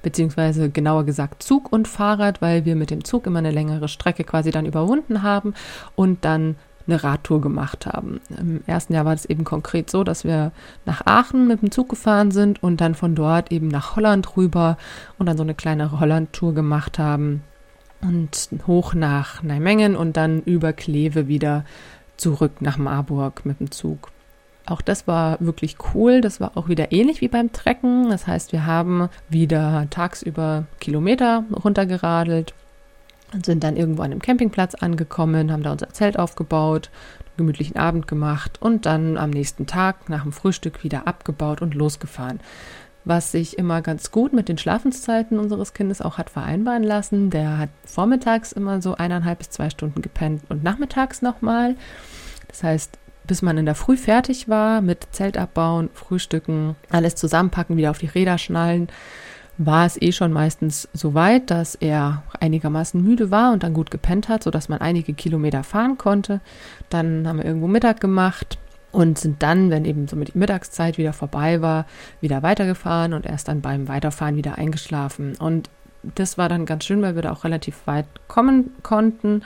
beziehungsweise 0.02 0.70
genauer 0.70 1.04
gesagt 1.04 1.42
Zug 1.42 1.72
und 1.72 1.88
Fahrrad, 1.88 2.40
weil 2.40 2.64
wir 2.64 2.76
mit 2.76 2.90
dem 2.90 3.02
Zug 3.02 3.26
immer 3.26 3.40
eine 3.40 3.50
längere 3.50 3.88
Strecke 3.88 4.22
quasi 4.22 4.52
dann 4.52 4.66
überwunden 4.66 5.22
haben 5.22 5.54
und 5.96 6.24
dann 6.24 6.54
eine 6.86 7.02
Radtour 7.02 7.40
gemacht 7.40 7.86
haben. 7.86 8.20
Im 8.38 8.62
ersten 8.66 8.92
Jahr 8.94 9.04
war 9.04 9.14
das 9.14 9.24
eben 9.24 9.44
konkret 9.44 9.90
so, 9.90 10.04
dass 10.04 10.24
wir 10.24 10.52
nach 10.84 11.06
Aachen 11.06 11.48
mit 11.48 11.62
dem 11.62 11.70
Zug 11.70 11.88
gefahren 11.88 12.30
sind 12.30 12.62
und 12.62 12.80
dann 12.80 12.94
von 12.94 13.14
dort 13.14 13.50
eben 13.52 13.68
nach 13.68 13.96
Holland 13.96 14.36
rüber 14.36 14.76
und 15.18 15.26
dann 15.26 15.36
so 15.36 15.42
eine 15.42 15.54
kleine 15.54 15.98
Holland-Tour 15.98 16.54
gemacht 16.54 16.98
haben 16.98 17.42
und 18.02 18.48
hoch 18.66 18.94
nach 18.94 19.42
Nijmegen 19.42 19.96
und 19.96 20.16
dann 20.16 20.42
über 20.42 20.72
Kleve 20.72 21.26
wieder 21.26 21.64
zurück 22.16 22.60
nach 22.60 22.76
Marburg 22.76 23.46
mit 23.46 23.60
dem 23.60 23.70
Zug. 23.70 24.10
Auch 24.66 24.80
das 24.80 25.06
war 25.06 25.38
wirklich 25.40 25.76
cool. 25.94 26.20
Das 26.20 26.40
war 26.40 26.52
auch 26.56 26.68
wieder 26.68 26.90
ähnlich 26.92 27.20
wie 27.20 27.28
beim 27.28 27.52
Trecken. 27.52 28.08
Das 28.08 28.26
heißt, 28.26 28.52
wir 28.52 28.64
haben 28.64 29.08
wieder 29.28 29.86
tagsüber 29.90 30.64
Kilometer 30.80 31.44
runtergeradelt 31.62 32.54
und 33.34 33.44
sind 33.44 33.64
dann 33.64 33.76
irgendwo 33.76 34.02
an 34.02 34.12
einem 34.12 34.22
Campingplatz 34.22 34.74
angekommen, 34.74 35.52
haben 35.52 35.62
da 35.62 35.72
unser 35.72 35.90
Zelt 35.90 36.18
aufgebaut, 36.18 36.90
einen 37.26 37.36
gemütlichen 37.38 37.76
Abend 37.76 38.06
gemacht 38.06 38.62
und 38.62 38.86
dann 38.86 39.18
am 39.18 39.30
nächsten 39.30 39.66
Tag 39.66 40.08
nach 40.08 40.22
dem 40.22 40.32
Frühstück 40.32 40.84
wieder 40.84 41.06
abgebaut 41.06 41.60
und 41.60 41.74
losgefahren. 41.74 42.40
Was 43.04 43.32
sich 43.32 43.58
immer 43.58 43.82
ganz 43.82 44.10
gut 44.10 44.32
mit 44.32 44.48
den 44.48 44.56
Schlafenszeiten 44.56 45.38
unseres 45.38 45.74
Kindes 45.74 46.00
auch 46.00 46.16
hat 46.16 46.30
vereinbaren 46.30 46.82
lassen. 46.84 47.28
Der 47.28 47.58
hat 47.58 47.68
vormittags 47.84 48.52
immer 48.52 48.80
so 48.80 48.94
eineinhalb 48.94 49.38
bis 49.40 49.50
zwei 49.50 49.68
Stunden 49.68 50.00
gepennt 50.00 50.42
und 50.48 50.62
nachmittags 50.62 51.20
nochmal. 51.20 51.76
Das 52.48 52.62
heißt, 52.62 52.98
bis 53.26 53.42
man 53.42 53.58
in 53.58 53.66
der 53.66 53.74
Früh 53.74 53.96
fertig 53.96 54.48
war 54.48 54.80
mit 54.80 55.06
Zelt 55.12 55.36
abbauen, 55.36 55.90
Frühstücken, 55.92 56.76
alles 56.90 57.14
zusammenpacken, 57.14 57.76
wieder 57.76 57.90
auf 57.90 57.98
die 57.98 58.06
Räder 58.06 58.38
schnallen, 58.38 58.88
war 59.56 59.86
es 59.86 60.00
eh 60.00 60.12
schon 60.12 60.32
meistens 60.32 60.88
so 60.92 61.14
weit, 61.14 61.50
dass 61.50 61.74
er 61.74 62.22
einigermaßen 62.40 63.02
müde 63.02 63.30
war 63.30 63.52
und 63.52 63.62
dann 63.62 63.74
gut 63.74 63.90
gepennt 63.90 64.28
hat, 64.28 64.42
sodass 64.42 64.68
man 64.68 64.80
einige 64.80 65.14
Kilometer 65.14 65.62
fahren 65.62 65.96
konnte. 65.96 66.40
Dann 66.90 67.28
haben 67.28 67.38
wir 67.38 67.44
irgendwo 67.44 67.68
Mittag 67.68 68.00
gemacht 68.00 68.58
und 68.90 69.18
sind 69.18 69.42
dann, 69.42 69.70
wenn 69.70 69.84
eben 69.84 70.08
so 70.08 70.16
mit 70.16 70.34
die 70.34 70.38
Mittagszeit 70.38 70.98
wieder 70.98 71.12
vorbei 71.12 71.60
war, 71.60 71.86
wieder 72.20 72.42
weitergefahren 72.42 73.12
und 73.12 73.26
erst 73.26 73.48
dann 73.48 73.60
beim 73.60 73.88
Weiterfahren 73.88 74.36
wieder 74.36 74.58
eingeschlafen. 74.58 75.36
Und 75.36 75.70
das 76.14 76.36
war 76.36 76.48
dann 76.48 76.66
ganz 76.66 76.84
schön, 76.84 77.02
weil 77.02 77.14
wir 77.14 77.22
da 77.22 77.32
auch 77.32 77.44
relativ 77.44 77.86
weit 77.86 78.06
kommen 78.28 78.70
konnten. 78.82 79.42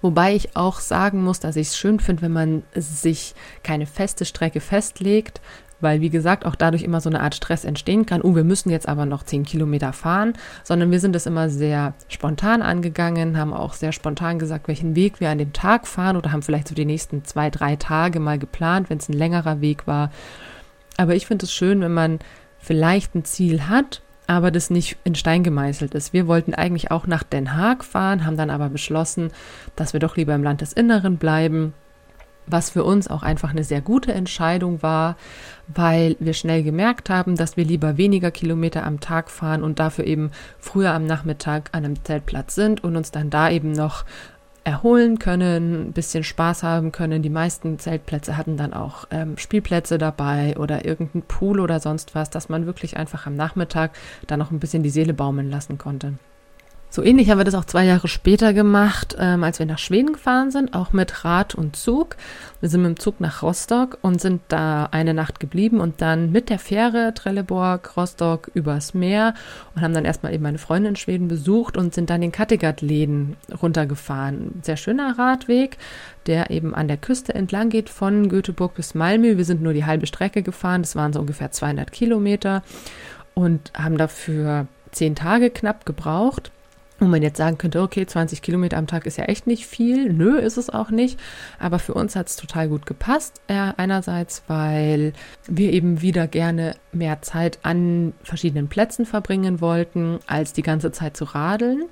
Wobei 0.00 0.34
ich 0.34 0.56
auch 0.56 0.80
sagen 0.80 1.22
muss, 1.22 1.38
dass 1.38 1.54
ich 1.54 1.68
es 1.68 1.76
schön 1.76 2.00
finde, 2.00 2.22
wenn 2.22 2.32
man 2.32 2.62
sich 2.74 3.34
keine 3.62 3.86
feste 3.86 4.24
Strecke 4.24 4.60
festlegt, 4.60 5.40
weil 5.82 6.00
wie 6.00 6.10
gesagt 6.10 6.46
auch 6.46 6.54
dadurch 6.54 6.82
immer 6.82 7.00
so 7.00 7.10
eine 7.10 7.20
Art 7.20 7.34
Stress 7.34 7.64
entstehen 7.64 8.06
kann. 8.06 8.22
Oh, 8.22 8.34
wir 8.34 8.44
müssen 8.44 8.70
jetzt 8.70 8.88
aber 8.88 9.06
noch 9.06 9.24
zehn 9.24 9.44
Kilometer 9.44 9.92
fahren, 9.92 10.34
sondern 10.62 10.90
wir 10.90 11.00
sind 11.00 11.16
es 11.16 11.26
immer 11.26 11.50
sehr 11.50 11.94
spontan 12.08 12.62
angegangen, 12.62 13.36
haben 13.36 13.52
auch 13.52 13.74
sehr 13.74 13.92
spontan 13.92 14.38
gesagt, 14.38 14.68
welchen 14.68 14.96
Weg 14.96 15.20
wir 15.20 15.30
an 15.30 15.38
dem 15.38 15.52
Tag 15.52 15.86
fahren 15.86 16.16
oder 16.16 16.32
haben 16.32 16.42
vielleicht 16.42 16.68
so 16.68 16.74
die 16.74 16.84
nächsten 16.84 17.24
zwei, 17.24 17.50
drei 17.50 17.76
Tage 17.76 18.20
mal 18.20 18.38
geplant, 18.38 18.88
wenn 18.88 18.98
es 18.98 19.08
ein 19.08 19.14
längerer 19.14 19.60
Weg 19.60 19.86
war. 19.86 20.10
Aber 20.96 21.14
ich 21.14 21.26
finde 21.26 21.46
es 21.46 21.52
schön, 21.52 21.80
wenn 21.80 21.94
man 21.94 22.18
vielleicht 22.58 23.14
ein 23.14 23.24
Ziel 23.24 23.68
hat 23.68 24.02
aber 24.26 24.50
das 24.50 24.70
nicht 24.70 24.96
in 25.04 25.14
Stein 25.14 25.42
gemeißelt 25.42 25.94
ist. 25.94 26.12
Wir 26.12 26.26
wollten 26.26 26.54
eigentlich 26.54 26.90
auch 26.90 27.06
nach 27.06 27.22
Den 27.22 27.54
Haag 27.56 27.84
fahren, 27.84 28.24
haben 28.24 28.36
dann 28.36 28.50
aber 28.50 28.68
beschlossen, 28.68 29.30
dass 29.76 29.92
wir 29.92 30.00
doch 30.00 30.16
lieber 30.16 30.34
im 30.34 30.42
Landesinneren 30.42 31.18
bleiben, 31.18 31.74
was 32.46 32.70
für 32.70 32.84
uns 32.84 33.08
auch 33.08 33.22
einfach 33.22 33.50
eine 33.50 33.64
sehr 33.64 33.80
gute 33.80 34.12
Entscheidung 34.12 34.82
war, 34.82 35.16
weil 35.68 36.16
wir 36.18 36.34
schnell 36.34 36.62
gemerkt 36.62 37.10
haben, 37.10 37.36
dass 37.36 37.56
wir 37.56 37.64
lieber 37.64 37.96
weniger 37.96 38.30
Kilometer 38.30 38.84
am 38.84 39.00
Tag 39.00 39.30
fahren 39.30 39.62
und 39.62 39.78
dafür 39.78 40.06
eben 40.06 40.30
früher 40.58 40.92
am 40.92 41.06
Nachmittag 41.06 41.70
an 41.72 41.84
einem 41.84 42.04
Zeltplatz 42.04 42.54
sind 42.54 42.82
und 42.84 42.96
uns 42.96 43.10
dann 43.10 43.30
da 43.30 43.50
eben 43.50 43.72
noch 43.72 44.04
erholen 44.64 45.18
können, 45.18 45.88
ein 45.88 45.92
bisschen 45.92 46.24
Spaß 46.24 46.62
haben 46.62 46.92
können. 46.92 47.22
Die 47.22 47.30
meisten 47.30 47.78
Zeltplätze 47.78 48.36
hatten 48.36 48.56
dann 48.56 48.72
auch 48.72 49.06
ähm, 49.10 49.36
Spielplätze 49.36 49.98
dabei 49.98 50.56
oder 50.56 50.84
irgendein 50.84 51.22
Pool 51.22 51.58
oder 51.58 51.80
sonst 51.80 52.14
was, 52.14 52.30
dass 52.30 52.48
man 52.48 52.66
wirklich 52.66 52.96
einfach 52.96 53.26
am 53.26 53.34
Nachmittag 53.34 53.90
dann 54.26 54.38
noch 54.38 54.50
ein 54.50 54.60
bisschen 54.60 54.82
die 54.82 54.90
Seele 54.90 55.14
baumeln 55.14 55.50
lassen 55.50 55.78
konnte. 55.78 56.14
So 56.94 57.02
ähnlich 57.02 57.30
haben 57.30 57.38
wir 57.38 57.44
das 57.44 57.54
auch 57.54 57.64
zwei 57.64 57.86
Jahre 57.86 58.06
später 58.06 58.52
gemacht, 58.52 59.16
ähm, 59.18 59.44
als 59.44 59.58
wir 59.58 59.64
nach 59.64 59.78
Schweden 59.78 60.12
gefahren 60.12 60.50
sind, 60.50 60.74
auch 60.74 60.92
mit 60.92 61.24
Rad 61.24 61.54
und 61.54 61.74
Zug. 61.74 62.16
Wir 62.60 62.68
sind 62.68 62.82
mit 62.82 62.90
dem 62.90 62.98
Zug 62.98 63.18
nach 63.18 63.42
Rostock 63.42 63.96
und 64.02 64.20
sind 64.20 64.42
da 64.48 64.90
eine 64.90 65.14
Nacht 65.14 65.40
geblieben 65.40 65.80
und 65.80 66.02
dann 66.02 66.32
mit 66.32 66.50
der 66.50 66.58
Fähre 66.58 67.14
Trelleborg, 67.14 67.96
Rostock 67.96 68.50
übers 68.52 68.92
Meer 68.92 69.32
und 69.74 69.80
haben 69.80 69.94
dann 69.94 70.04
erstmal 70.04 70.34
eben 70.34 70.42
meine 70.42 70.58
Freundin 70.58 70.90
in 70.90 70.96
Schweden 70.96 71.28
besucht 71.28 71.78
und 71.78 71.94
sind 71.94 72.10
dann 72.10 72.20
den 72.20 72.30
Kattegat-Läden 72.30 73.38
runtergefahren. 73.62 74.60
Sehr 74.60 74.76
schöner 74.76 75.18
Radweg, 75.18 75.78
der 76.26 76.50
eben 76.50 76.74
an 76.74 76.88
der 76.88 76.98
Küste 76.98 77.34
entlang 77.34 77.70
geht 77.70 77.88
von 77.88 78.28
Göteborg 78.28 78.74
bis 78.74 78.94
Malmö. 78.94 79.38
Wir 79.38 79.46
sind 79.46 79.62
nur 79.62 79.72
die 79.72 79.86
halbe 79.86 80.06
Strecke 80.06 80.42
gefahren, 80.42 80.82
das 80.82 80.94
waren 80.94 81.14
so 81.14 81.20
ungefähr 81.20 81.50
200 81.52 81.90
Kilometer 81.90 82.62
und 83.32 83.72
haben 83.74 83.96
dafür 83.96 84.66
zehn 84.90 85.14
Tage 85.14 85.48
knapp 85.48 85.86
gebraucht 85.86 86.52
wo 87.02 87.08
man 87.08 87.22
jetzt 87.22 87.36
sagen 87.36 87.58
könnte, 87.58 87.82
okay, 87.82 88.06
20 88.06 88.42
Kilometer 88.42 88.76
am 88.76 88.86
Tag 88.86 89.06
ist 89.06 89.18
ja 89.18 89.24
echt 89.24 89.46
nicht 89.46 89.66
viel. 89.66 90.12
Nö, 90.12 90.38
ist 90.38 90.56
es 90.56 90.70
auch 90.70 90.90
nicht. 90.90 91.18
Aber 91.58 91.78
für 91.78 91.94
uns 91.94 92.14
hat 92.14 92.28
es 92.28 92.36
total 92.36 92.68
gut 92.68 92.86
gepasst. 92.86 93.40
Äh, 93.48 93.72
einerseits, 93.76 94.44
weil 94.46 95.12
wir 95.48 95.72
eben 95.72 96.00
wieder 96.00 96.28
gerne 96.28 96.76
mehr 96.92 97.20
Zeit 97.22 97.58
an 97.62 98.14
verschiedenen 98.22 98.68
Plätzen 98.68 99.04
verbringen 99.04 99.60
wollten, 99.60 100.20
als 100.26 100.52
die 100.52 100.62
ganze 100.62 100.92
Zeit 100.92 101.16
zu 101.16 101.24
radeln. 101.24 101.86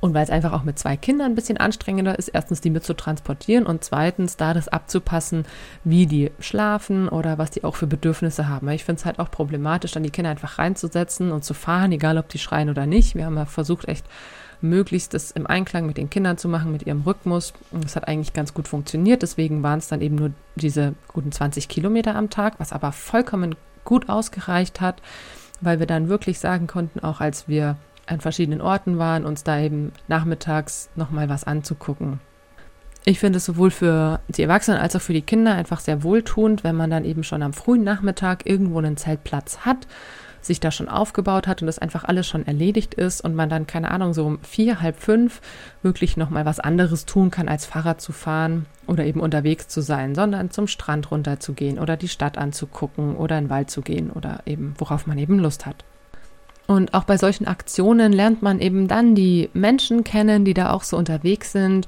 Und 0.00 0.14
weil 0.14 0.24
es 0.24 0.30
einfach 0.30 0.52
auch 0.52 0.62
mit 0.62 0.78
zwei 0.78 0.96
Kindern 0.96 1.32
ein 1.32 1.34
bisschen 1.34 1.56
anstrengender 1.56 2.18
ist, 2.18 2.28
erstens 2.28 2.60
die 2.60 2.70
mit 2.70 2.84
zu 2.84 2.94
transportieren 2.94 3.66
und 3.66 3.82
zweitens 3.82 4.36
da 4.36 4.54
das 4.54 4.68
abzupassen, 4.68 5.44
wie 5.84 6.06
die 6.06 6.30
schlafen 6.38 7.08
oder 7.08 7.38
was 7.38 7.50
die 7.50 7.64
auch 7.64 7.76
für 7.76 7.86
Bedürfnisse 7.86 8.48
haben. 8.48 8.68
Ich 8.68 8.84
finde 8.84 9.00
es 9.00 9.06
halt 9.06 9.18
auch 9.18 9.30
problematisch, 9.30 9.92
dann 9.92 10.02
die 10.02 10.10
Kinder 10.10 10.30
einfach 10.30 10.58
reinzusetzen 10.58 11.32
und 11.32 11.44
zu 11.44 11.54
fahren, 11.54 11.92
egal 11.92 12.18
ob 12.18 12.28
die 12.28 12.38
schreien 12.38 12.70
oder 12.70 12.86
nicht. 12.86 13.14
Wir 13.14 13.24
haben 13.24 13.36
ja 13.36 13.46
versucht, 13.46 13.88
echt 13.88 14.06
möglichst 14.60 15.14
das 15.14 15.30
im 15.30 15.46
Einklang 15.46 15.86
mit 15.86 15.96
den 15.96 16.10
Kindern 16.10 16.38
zu 16.38 16.48
machen, 16.48 16.72
mit 16.72 16.86
ihrem 16.86 17.02
Rhythmus. 17.02 17.52
Und 17.70 17.84
das 17.84 17.96
hat 17.96 18.08
eigentlich 18.08 18.32
ganz 18.32 18.54
gut 18.54 18.68
funktioniert. 18.68 19.22
Deswegen 19.22 19.62
waren 19.62 19.78
es 19.78 19.88
dann 19.88 20.00
eben 20.00 20.16
nur 20.16 20.32
diese 20.54 20.94
guten 21.08 21.32
20 21.32 21.68
Kilometer 21.68 22.14
am 22.14 22.30
Tag, 22.30 22.54
was 22.58 22.72
aber 22.72 22.92
vollkommen 22.92 23.54
gut 23.84 24.08
ausgereicht 24.08 24.80
hat, 24.80 25.00
weil 25.60 25.78
wir 25.78 25.86
dann 25.86 26.08
wirklich 26.08 26.38
sagen 26.38 26.66
konnten, 26.66 27.00
auch 27.00 27.20
als 27.20 27.48
wir 27.48 27.76
an 28.06 28.20
verschiedenen 28.20 28.60
Orten 28.60 28.98
waren, 28.98 29.24
uns 29.24 29.42
da 29.42 29.58
eben 29.58 29.92
nachmittags 30.08 30.88
nochmal 30.94 31.28
was 31.28 31.44
anzugucken. 31.44 32.20
Ich 33.04 33.20
finde 33.20 33.36
es 33.36 33.44
sowohl 33.44 33.70
für 33.70 34.20
die 34.28 34.42
Erwachsenen 34.42 34.80
als 34.80 34.96
auch 34.96 35.00
für 35.00 35.12
die 35.12 35.22
Kinder 35.22 35.54
einfach 35.54 35.78
sehr 35.78 36.02
wohltuend, 36.02 36.64
wenn 36.64 36.74
man 36.74 36.90
dann 36.90 37.04
eben 37.04 37.22
schon 37.22 37.42
am 37.42 37.52
frühen 37.52 37.84
Nachmittag 37.84 38.46
irgendwo 38.46 38.78
einen 38.78 38.96
Zeltplatz 38.96 39.58
hat 39.58 39.86
sich 40.46 40.60
da 40.60 40.70
schon 40.70 40.88
aufgebaut 40.88 41.46
hat 41.46 41.62
und 41.62 41.66
das 41.66 41.78
einfach 41.78 42.04
alles 42.04 42.26
schon 42.26 42.46
erledigt 42.46 42.94
ist 42.94 43.20
und 43.20 43.34
man 43.34 43.48
dann, 43.48 43.66
keine 43.66 43.90
Ahnung, 43.90 44.14
so 44.14 44.26
um 44.26 44.38
vier, 44.40 44.80
halb 44.80 44.98
fünf 45.00 45.40
wirklich 45.82 46.16
nochmal 46.16 46.44
was 46.44 46.60
anderes 46.60 47.06
tun 47.06 47.30
kann, 47.30 47.48
als 47.48 47.66
Fahrrad 47.66 48.00
zu 48.00 48.12
fahren 48.12 48.66
oder 48.86 49.04
eben 49.04 49.20
unterwegs 49.20 49.68
zu 49.68 49.80
sein, 49.80 50.14
sondern 50.14 50.50
zum 50.50 50.66
Strand 50.66 51.10
runter 51.10 51.40
zu 51.40 51.52
gehen 51.52 51.78
oder 51.78 51.96
die 51.96 52.08
Stadt 52.08 52.38
anzugucken 52.38 53.16
oder 53.16 53.38
in 53.38 53.44
den 53.44 53.50
Wald 53.50 53.70
zu 53.70 53.82
gehen 53.82 54.10
oder 54.10 54.40
eben, 54.46 54.74
worauf 54.78 55.06
man 55.06 55.18
eben 55.18 55.38
Lust 55.38 55.66
hat. 55.66 55.84
Und 56.66 56.94
auch 56.94 57.04
bei 57.04 57.16
solchen 57.16 57.46
Aktionen 57.46 58.12
lernt 58.12 58.42
man 58.42 58.60
eben 58.60 58.88
dann 58.88 59.14
die 59.14 59.50
Menschen 59.52 60.02
kennen, 60.02 60.44
die 60.44 60.54
da 60.54 60.70
auch 60.72 60.82
so 60.82 60.96
unterwegs 60.96 61.52
sind, 61.52 61.86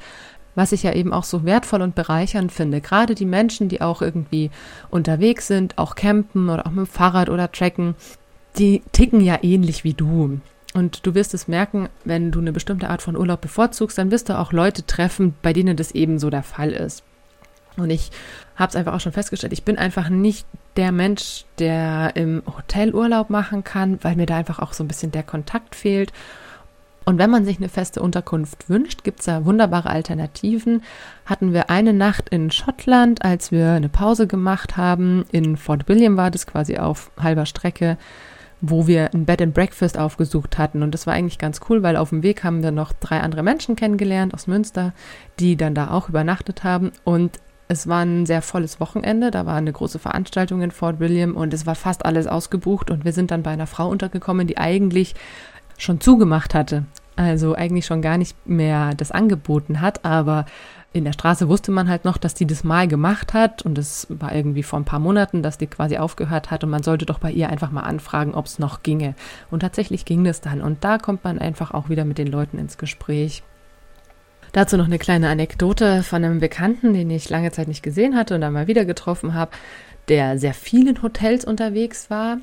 was 0.54 0.72
ich 0.72 0.82
ja 0.82 0.92
eben 0.92 1.12
auch 1.12 1.24
so 1.24 1.44
wertvoll 1.44 1.82
und 1.82 1.94
bereichernd 1.94 2.52
finde. 2.52 2.80
Gerade 2.80 3.14
die 3.14 3.24
Menschen, 3.24 3.68
die 3.68 3.80
auch 3.80 4.02
irgendwie 4.02 4.50
unterwegs 4.90 5.46
sind, 5.46 5.78
auch 5.78 5.94
campen 5.94 6.48
oder 6.48 6.66
auch 6.66 6.70
mit 6.70 6.86
dem 6.86 6.86
Fahrrad 6.86 7.28
oder 7.28 7.50
tracken, 7.50 7.94
die 8.56 8.82
ticken 8.92 9.20
ja 9.20 9.38
ähnlich 9.42 9.84
wie 9.84 9.94
du. 9.94 10.40
Und 10.74 11.06
du 11.06 11.14
wirst 11.14 11.34
es 11.34 11.48
merken, 11.48 11.88
wenn 12.04 12.30
du 12.30 12.40
eine 12.40 12.52
bestimmte 12.52 12.90
Art 12.90 13.02
von 13.02 13.16
Urlaub 13.16 13.40
bevorzugst, 13.40 13.96
dann 13.98 14.10
wirst 14.10 14.28
du 14.28 14.38
auch 14.38 14.52
Leute 14.52 14.84
treffen, 14.84 15.34
bei 15.42 15.52
denen 15.52 15.76
das 15.76 15.92
ebenso 15.92 16.30
der 16.30 16.42
Fall 16.42 16.70
ist. 16.70 17.02
Und 17.76 17.90
ich 17.90 18.10
habe 18.56 18.70
es 18.70 18.76
einfach 18.76 18.94
auch 18.94 19.00
schon 19.00 19.12
festgestellt, 19.12 19.52
ich 19.52 19.64
bin 19.64 19.78
einfach 19.78 20.08
nicht 20.08 20.46
der 20.76 20.92
Mensch, 20.92 21.44
der 21.58 22.12
im 22.16 22.42
Hotel 22.46 22.94
Urlaub 22.94 23.30
machen 23.30 23.64
kann, 23.64 23.98
weil 24.02 24.16
mir 24.16 24.26
da 24.26 24.36
einfach 24.36 24.58
auch 24.58 24.72
so 24.72 24.84
ein 24.84 24.88
bisschen 24.88 25.12
der 25.12 25.22
Kontakt 25.22 25.74
fehlt. 25.74 26.12
Und 27.04 27.18
wenn 27.18 27.30
man 27.30 27.46
sich 27.46 27.56
eine 27.56 27.70
feste 27.70 28.02
Unterkunft 28.02 28.68
wünscht, 28.68 29.02
gibt 29.02 29.20
es 29.20 29.26
da 29.26 29.46
wunderbare 29.46 29.88
Alternativen. 29.88 30.82
Hatten 31.24 31.54
wir 31.54 31.70
eine 31.70 31.94
Nacht 31.94 32.28
in 32.28 32.50
Schottland, 32.50 33.24
als 33.24 33.50
wir 33.50 33.72
eine 33.72 33.88
Pause 33.88 34.26
gemacht 34.26 34.76
haben. 34.76 35.24
In 35.32 35.56
Fort 35.56 35.88
William 35.88 36.18
war 36.18 36.30
das 36.30 36.46
quasi 36.46 36.76
auf 36.76 37.10
halber 37.18 37.46
Strecke 37.46 37.96
wo 38.60 38.86
wir 38.86 39.12
ein 39.14 39.24
Bed 39.24 39.42
and 39.42 39.54
Breakfast 39.54 39.98
aufgesucht 39.98 40.58
hatten. 40.58 40.82
Und 40.82 40.92
das 40.92 41.06
war 41.06 41.14
eigentlich 41.14 41.38
ganz 41.38 41.60
cool, 41.68 41.82
weil 41.82 41.96
auf 41.96 42.10
dem 42.10 42.22
Weg 42.22 42.44
haben 42.44 42.62
wir 42.62 42.70
noch 42.70 42.92
drei 42.92 43.20
andere 43.20 43.42
Menschen 43.42 43.76
kennengelernt 43.76 44.34
aus 44.34 44.46
Münster, 44.46 44.92
die 45.38 45.56
dann 45.56 45.74
da 45.74 45.90
auch 45.90 46.08
übernachtet 46.08 46.64
haben. 46.64 46.92
Und 47.04 47.38
es 47.68 47.86
war 47.86 48.04
ein 48.04 48.26
sehr 48.26 48.42
volles 48.42 48.80
Wochenende. 48.80 49.30
Da 49.30 49.46
war 49.46 49.56
eine 49.56 49.72
große 49.72 49.98
Veranstaltung 49.98 50.62
in 50.62 50.70
Fort 50.70 51.00
William 51.00 51.36
und 51.36 51.54
es 51.54 51.66
war 51.66 51.74
fast 51.74 52.04
alles 52.04 52.26
ausgebucht. 52.26 52.90
Und 52.90 53.04
wir 53.04 53.12
sind 53.12 53.30
dann 53.30 53.42
bei 53.42 53.50
einer 53.50 53.66
Frau 53.66 53.88
untergekommen, 53.88 54.46
die 54.46 54.58
eigentlich 54.58 55.14
schon 55.76 56.00
zugemacht 56.00 56.54
hatte. 56.54 56.84
Also 57.14 57.54
eigentlich 57.54 57.86
schon 57.86 58.02
gar 58.02 58.16
nicht 58.16 58.36
mehr 58.46 58.94
das 58.94 59.10
angeboten 59.10 59.80
hat, 59.80 60.04
aber 60.04 60.46
in 60.92 61.04
der 61.04 61.12
Straße 61.12 61.48
wusste 61.48 61.70
man 61.70 61.88
halt 61.88 62.04
noch, 62.04 62.16
dass 62.16 62.34
die 62.34 62.46
das 62.46 62.64
mal 62.64 62.88
gemacht 62.88 63.34
hat 63.34 63.62
und 63.62 63.76
es 63.76 64.06
war 64.08 64.34
irgendwie 64.34 64.62
vor 64.62 64.78
ein 64.78 64.86
paar 64.86 64.98
Monaten, 64.98 65.42
dass 65.42 65.58
die 65.58 65.66
quasi 65.66 65.98
aufgehört 65.98 66.50
hat 66.50 66.64
und 66.64 66.70
man 66.70 66.82
sollte 66.82 67.04
doch 67.04 67.18
bei 67.18 67.30
ihr 67.30 67.50
einfach 67.50 67.70
mal 67.70 67.82
anfragen, 67.82 68.34
ob 68.34 68.46
es 68.46 68.58
noch 68.58 68.82
ginge. 68.82 69.14
Und 69.50 69.60
tatsächlich 69.60 70.06
ging 70.06 70.24
das 70.24 70.40
dann 70.40 70.62
und 70.62 70.84
da 70.84 70.96
kommt 70.96 71.24
man 71.24 71.38
einfach 71.38 71.72
auch 71.72 71.90
wieder 71.90 72.06
mit 72.06 72.16
den 72.16 72.28
Leuten 72.28 72.58
ins 72.58 72.78
Gespräch. 72.78 73.42
Dazu 74.52 74.78
noch 74.78 74.86
eine 74.86 74.98
kleine 74.98 75.28
Anekdote 75.28 76.02
von 76.02 76.24
einem 76.24 76.40
Bekannten, 76.40 76.94
den 76.94 77.10
ich 77.10 77.28
lange 77.28 77.52
Zeit 77.52 77.68
nicht 77.68 77.82
gesehen 77.82 78.16
hatte 78.16 78.34
und 78.34 78.40
dann 78.40 78.54
mal 78.54 78.66
wieder 78.66 78.86
getroffen 78.86 79.34
habe, 79.34 79.50
der 80.08 80.38
sehr 80.38 80.54
viel 80.54 80.88
in 80.88 81.02
Hotels 81.02 81.44
unterwegs 81.44 82.08
war 82.08 82.38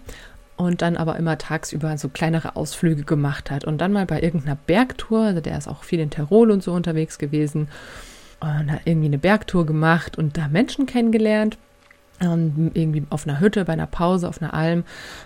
und 0.56 0.84
dann 0.84 0.98
aber 0.98 1.18
immer 1.18 1.40
tagsüber 1.40 1.98
so 1.98 2.10
kleinere 2.10 2.56
Ausflüge 2.56 3.06
gemacht 3.06 3.50
hat 3.50 3.66
und 3.66 3.80
dann 3.80 3.92
mal 3.92 4.06
bei 4.06 4.22
irgendeiner 4.22 4.56
Bergtour, 4.56 5.24
also 5.24 5.42
der 5.42 5.58
ist 5.58 5.68
auch 5.68 5.84
viel 5.84 6.00
in 6.00 6.12
Tirol 6.12 6.52
und 6.52 6.62
so 6.62 6.74
unterwegs 6.74 7.18
gewesen 7.18 7.70
und 8.46 8.80
irgendwie 8.86 9.08
eine 9.08 9.18
Bergtour 9.18 9.66
gemacht 9.66 10.18
und 10.18 10.38
da 10.38 10.48
Menschen 10.48 10.86
kennengelernt. 10.86 11.58
Ähm, 12.22 12.72
irgendwie 12.74 13.04
auf 13.10 13.28
einer 13.28 13.42
Hütte, 13.42 13.66
bei 13.66 13.74
einer 13.74 13.88
Pause 13.88 14.30
auf 14.30 14.42
einer 14.42 14.54
Alm 14.54 14.86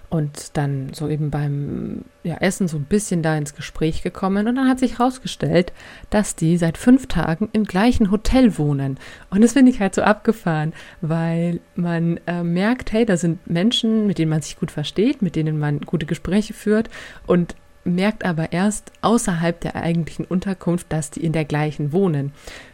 und 0.09 0.57
dann 0.57 0.91
so 0.91 1.07
eben 1.07 1.29
beim 1.29 2.03
ja, 2.23 2.37
Essen 2.37 2.67
so 2.67 2.77
ein 2.77 2.85
bisschen 2.85 3.21
da 3.21 3.37
ins 3.37 3.53
Gespräch 3.53 4.01
gekommen 4.01 4.47
und 4.47 4.55
dann 4.55 4.67
hat 4.67 4.79
sich 4.79 4.97
herausgestellt, 4.97 5.71
dass 6.09 6.35
die 6.35 6.57
seit 6.57 6.79
fünf 6.79 7.05
Tagen 7.05 7.47
im 7.53 7.65
gleichen 7.65 8.09
Hotel 8.09 8.57
wohnen. 8.57 8.97
Und 9.29 9.43
das 9.43 9.53
finde 9.53 9.71
ich 9.71 9.79
halt 9.79 9.93
so 9.93 10.01
abgefahren, 10.01 10.73
weil 11.01 11.59
man 11.75 12.19
äh, 12.25 12.41
merkt, 12.41 12.91
hey, 12.91 13.05
da 13.05 13.17
sind 13.17 13.47
Menschen, 13.47 14.07
mit 14.07 14.17
denen 14.17 14.31
man 14.31 14.41
sich 14.41 14.57
gut 14.57 14.71
versteht, 14.71 15.21
mit 15.21 15.35
denen 15.35 15.59
man 15.59 15.81
gute 15.81 16.07
Gespräche 16.07 16.55
führt 16.55 16.89
und 17.27 17.53
merkt 17.89 18.25
aber 18.25 18.51
erst 18.51 18.91
außerhalb 19.01 19.59
der 19.59 19.75
eigentlichen 19.75 20.25
Unterkunft, 20.25 20.87
dass 20.89 21.11
die 21.11 21.23
in 21.23 21.33
der 21.33 21.45
gleichen 21.45 21.91
wohnen. 21.91 22.31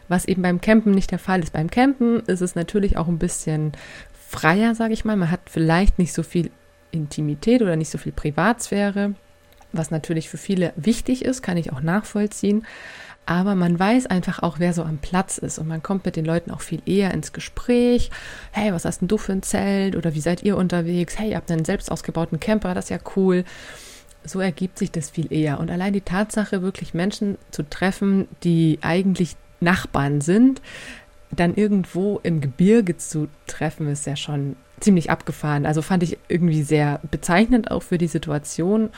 Was 0.08 0.26
eben 0.26 0.42
beim 0.42 0.62
Campen 0.62 0.92
nicht 0.92 1.12
der 1.12 1.20
Fall 1.20 1.42
ist. 1.42 1.54
Beim 1.54 1.70
Campen 1.70 2.20
ist 2.22 2.42
es 2.42 2.56
natürlich 2.56 2.98
auch 2.98 3.08
ein 3.08 3.18
bisschen 3.18 3.72
freier, 4.28 4.76
sage 4.76 4.94
ich 4.94 5.06
mal. 5.06 5.16
Man 5.16 5.32
hat 5.32 5.42
vielleicht 5.46 5.98
nicht 6.00 6.14
so 6.14 6.24
viel 6.24 6.52
Intimität 6.92 7.62
oder 7.62 7.76
nicht 7.76 7.90
so 7.90 7.98
viel 7.98 8.12
Privatsphäre, 8.12 9.16
was 9.72 9.92
natürlich 9.92 10.30
für 10.30 10.38
viele 10.38 10.74
wichtig 10.76 11.26
ist, 11.26 11.42
kann 11.42 11.58
ich 11.58 11.74
auch 11.74 11.82
nachvollziehen. 11.82 12.66
Aber 13.28 13.56
man 13.56 13.78
weiß 13.80 14.06
einfach 14.06 14.44
auch, 14.44 14.60
wer 14.60 14.74
so 14.74 14.84
am 14.84 15.00
Platz 15.00 15.40
ist 15.40 15.58
und 15.58 15.68
man 15.68 15.82
kommt 15.82 16.06
mit 16.06 16.16
den 16.16 16.26
Leuten 16.26 16.52
auch 16.52 16.62
viel 16.62 16.82
eher 16.86 17.12
ins 17.12 17.34
Gespräch. 17.34 18.12
Hey, 18.52 18.72
was 18.72 18.86
hast 18.86 19.02
denn 19.02 19.08
du 19.08 19.18
für 19.18 19.32
ein 19.32 19.42
Zelt? 19.42 19.96
Oder 19.96 20.14
wie 20.14 20.22
seid 20.22 20.44
ihr 20.44 20.58
unterwegs? 20.58 21.18
Hey, 21.18 21.32
ihr 21.32 21.38
habt 21.38 21.50
einen 21.50 21.66
selbst 21.66 21.92
ausgebauten 21.92 22.40
Camper, 22.40 22.76
das 22.76 22.86
ist 22.86 22.90
ja 22.90 23.00
cool 23.16 23.44
so 24.26 24.40
ergibt 24.40 24.78
sich 24.78 24.92
das 24.92 25.10
viel 25.10 25.32
eher. 25.32 25.60
Und 25.60 25.72
allein 25.72 25.94
die 25.94 26.02
Tatsache, 26.02 26.62
wirklich 26.62 26.94
Menschen 26.94 27.38
zu 27.52 27.64
treffen, 27.64 28.28
die 28.44 28.80
eigentlich 28.82 29.36
Nachbarn 29.60 30.22
sind, 30.22 30.62
dann 31.32 31.56
irgendwo 31.56 32.20
im 32.24 32.42
Gebirge 32.42 32.98
zu 32.98 33.28
treffen, 33.48 33.88
ist 33.88 34.06
ja 34.06 34.16
schon 34.16 34.56
ziemlich 34.80 35.10
abgefahren. 35.10 35.66
Also 35.66 35.82
fand 35.82 36.04
ich 36.04 36.18
irgendwie 36.28 36.64
sehr 36.64 37.00
bezeichnend 37.10 37.72
auch 37.72 37.84
für 37.84 37.98
die 37.98 38.08
Situation. 38.08 38.90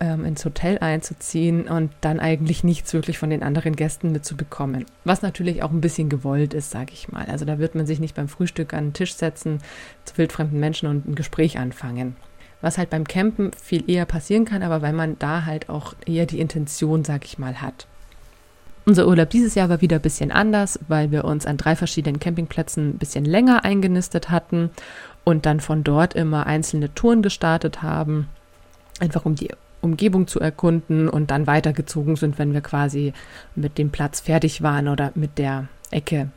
ähm, 0.00 0.24
ins 0.24 0.44
Hotel 0.44 0.78
einzuziehen 0.78 1.68
und 1.68 1.90
dann 2.00 2.20
eigentlich 2.20 2.64
nichts 2.64 2.92
wirklich 2.92 3.18
von 3.18 3.30
den 3.30 3.42
anderen 3.42 3.76
Gästen 3.76 4.12
mitzubekommen. 4.12 4.84
Was 5.04 5.22
natürlich 5.22 5.62
auch 5.62 5.70
ein 5.70 5.80
bisschen 5.80 6.08
gewollt 6.08 6.54
ist, 6.54 6.70
sage 6.70 6.92
ich 6.92 7.10
mal. 7.10 7.26
Also 7.26 7.44
da 7.44 7.58
wird 7.58 7.74
man 7.74 7.86
sich 7.86 8.00
nicht 8.00 8.14
beim 8.14 8.28
Frühstück 8.28 8.74
an 8.74 8.88
den 8.88 8.92
Tisch 8.92 9.14
setzen 9.14 9.60
zu 10.04 10.18
wildfremden 10.18 10.60
Menschen 10.60 10.88
und 10.88 11.08
ein 11.08 11.14
Gespräch 11.14 11.58
anfangen. 11.58 12.16
Was 12.60 12.78
halt 12.78 12.90
beim 12.90 13.06
Campen 13.06 13.50
viel 13.62 13.88
eher 13.88 14.06
passieren 14.06 14.44
kann, 14.44 14.62
aber 14.62 14.82
weil 14.82 14.92
man 14.92 15.18
da 15.18 15.44
halt 15.44 15.68
auch 15.68 15.94
eher 16.06 16.26
die 16.26 16.40
Intention, 16.40 17.04
sag 17.04 17.24
ich 17.24 17.38
mal, 17.38 17.60
hat. 17.60 17.86
Unser 18.86 19.08
Urlaub 19.08 19.30
dieses 19.30 19.56
Jahr 19.56 19.68
war 19.68 19.80
wieder 19.80 19.96
ein 19.96 20.02
bisschen 20.02 20.30
anders, 20.30 20.78
weil 20.86 21.10
wir 21.10 21.24
uns 21.24 21.44
an 21.44 21.56
drei 21.56 21.74
verschiedenen 21.74 22.20
Campingplätzen 22.20 22.90
ein 22.90 22.98
bisschen 22.98 23.24
länger 23.24 23.64
eingenistet 23.64 24.30
hatten 24.30 24.70
und 25.24 25.44
dann 25.44 25.58
von 25.58 25.82
dort 25.82 26.14
immer 26.14 26.46
einzelne 26.46 26.94
Touren 26.94 27.20
gestartet 27.20 27.82
haben, 27.82 28.28
einfach 29.00 29.24
um 29.24 29.34
die 29.34 29.50
Umgebung 29.80 30.28
zu 30.28 30.38
erkunden 30.38 31.08
und 31.08 31.32
dann 31.32 31.48
weitergezogen 31.48 32.14
sind, 32.14 32.38
wenn 32.38 32.52
wir 32.52 32.60
quasi 32.60 33.12
mit 33.56 33.76
dem 33.76 33.90
Platz 33.90 34.20
fertig 34.20 34.62
waren 34.62 34.86
oder 34.86 35.10
mit 35.16 35.36
der 35.38 35.66
Ecke. 35.90 36.30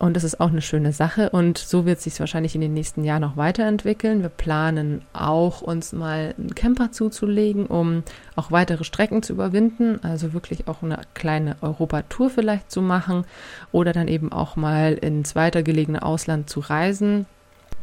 Und 0.00 0.14
das 0.14 0.24
ist 0.24 0.40
auch 0.40 0.48
eine 0.48 0.62
schöne 0.62 0.94
Sache. 0.94 1.28
Und 1.28 1.58
so 1.58 1.84
wird 1.84 1.98
es 1.98 2.04
sich 2.04 2.18
wahrscheinlich 2.20 2.54
in 2.54 2.62
den 2.62 2.72
nächsten 2.72 3.04
Jahren 3.04 3.20
noch 3.20 3.36
weiterentwickeln. 3.36 4.22
Wir 4.22 4.30
planen 4.30 5.02
auch, 5.12 5.60
uns 5.60 5.92
mal 5.92 6.34
einen 6.38 6.54
Camper 6.54 6.90
zuzulegen, 6.90 7.66
um 7.66 8.02
auch 8.34 8.50
weitere 8.50 8.82
Strecken 8.82 9.22
zu 9.22 9.34
überwinden. 9.34 10.02
Also 10.02 10.32
wirklich 10.32 10.66
auch 10.68 10.82
eine 10.82 11.02
kleine 11.12 11.56
Europatour 11.60 12.30
vielleicht 12.30 12.70
zu 12.70 12.80
machen 12.80 13.26
oder 13.72 13.92
dann 13.92 14.08
eben 14.08 14.32
auch 14.32 14.56
mal 14.56 14.94
ins 14.94 15.36
weitergelegene 15.36 16.02
Ausland 16.02 16.48
zu 16.48 16.60
reisen. 16.60 17.26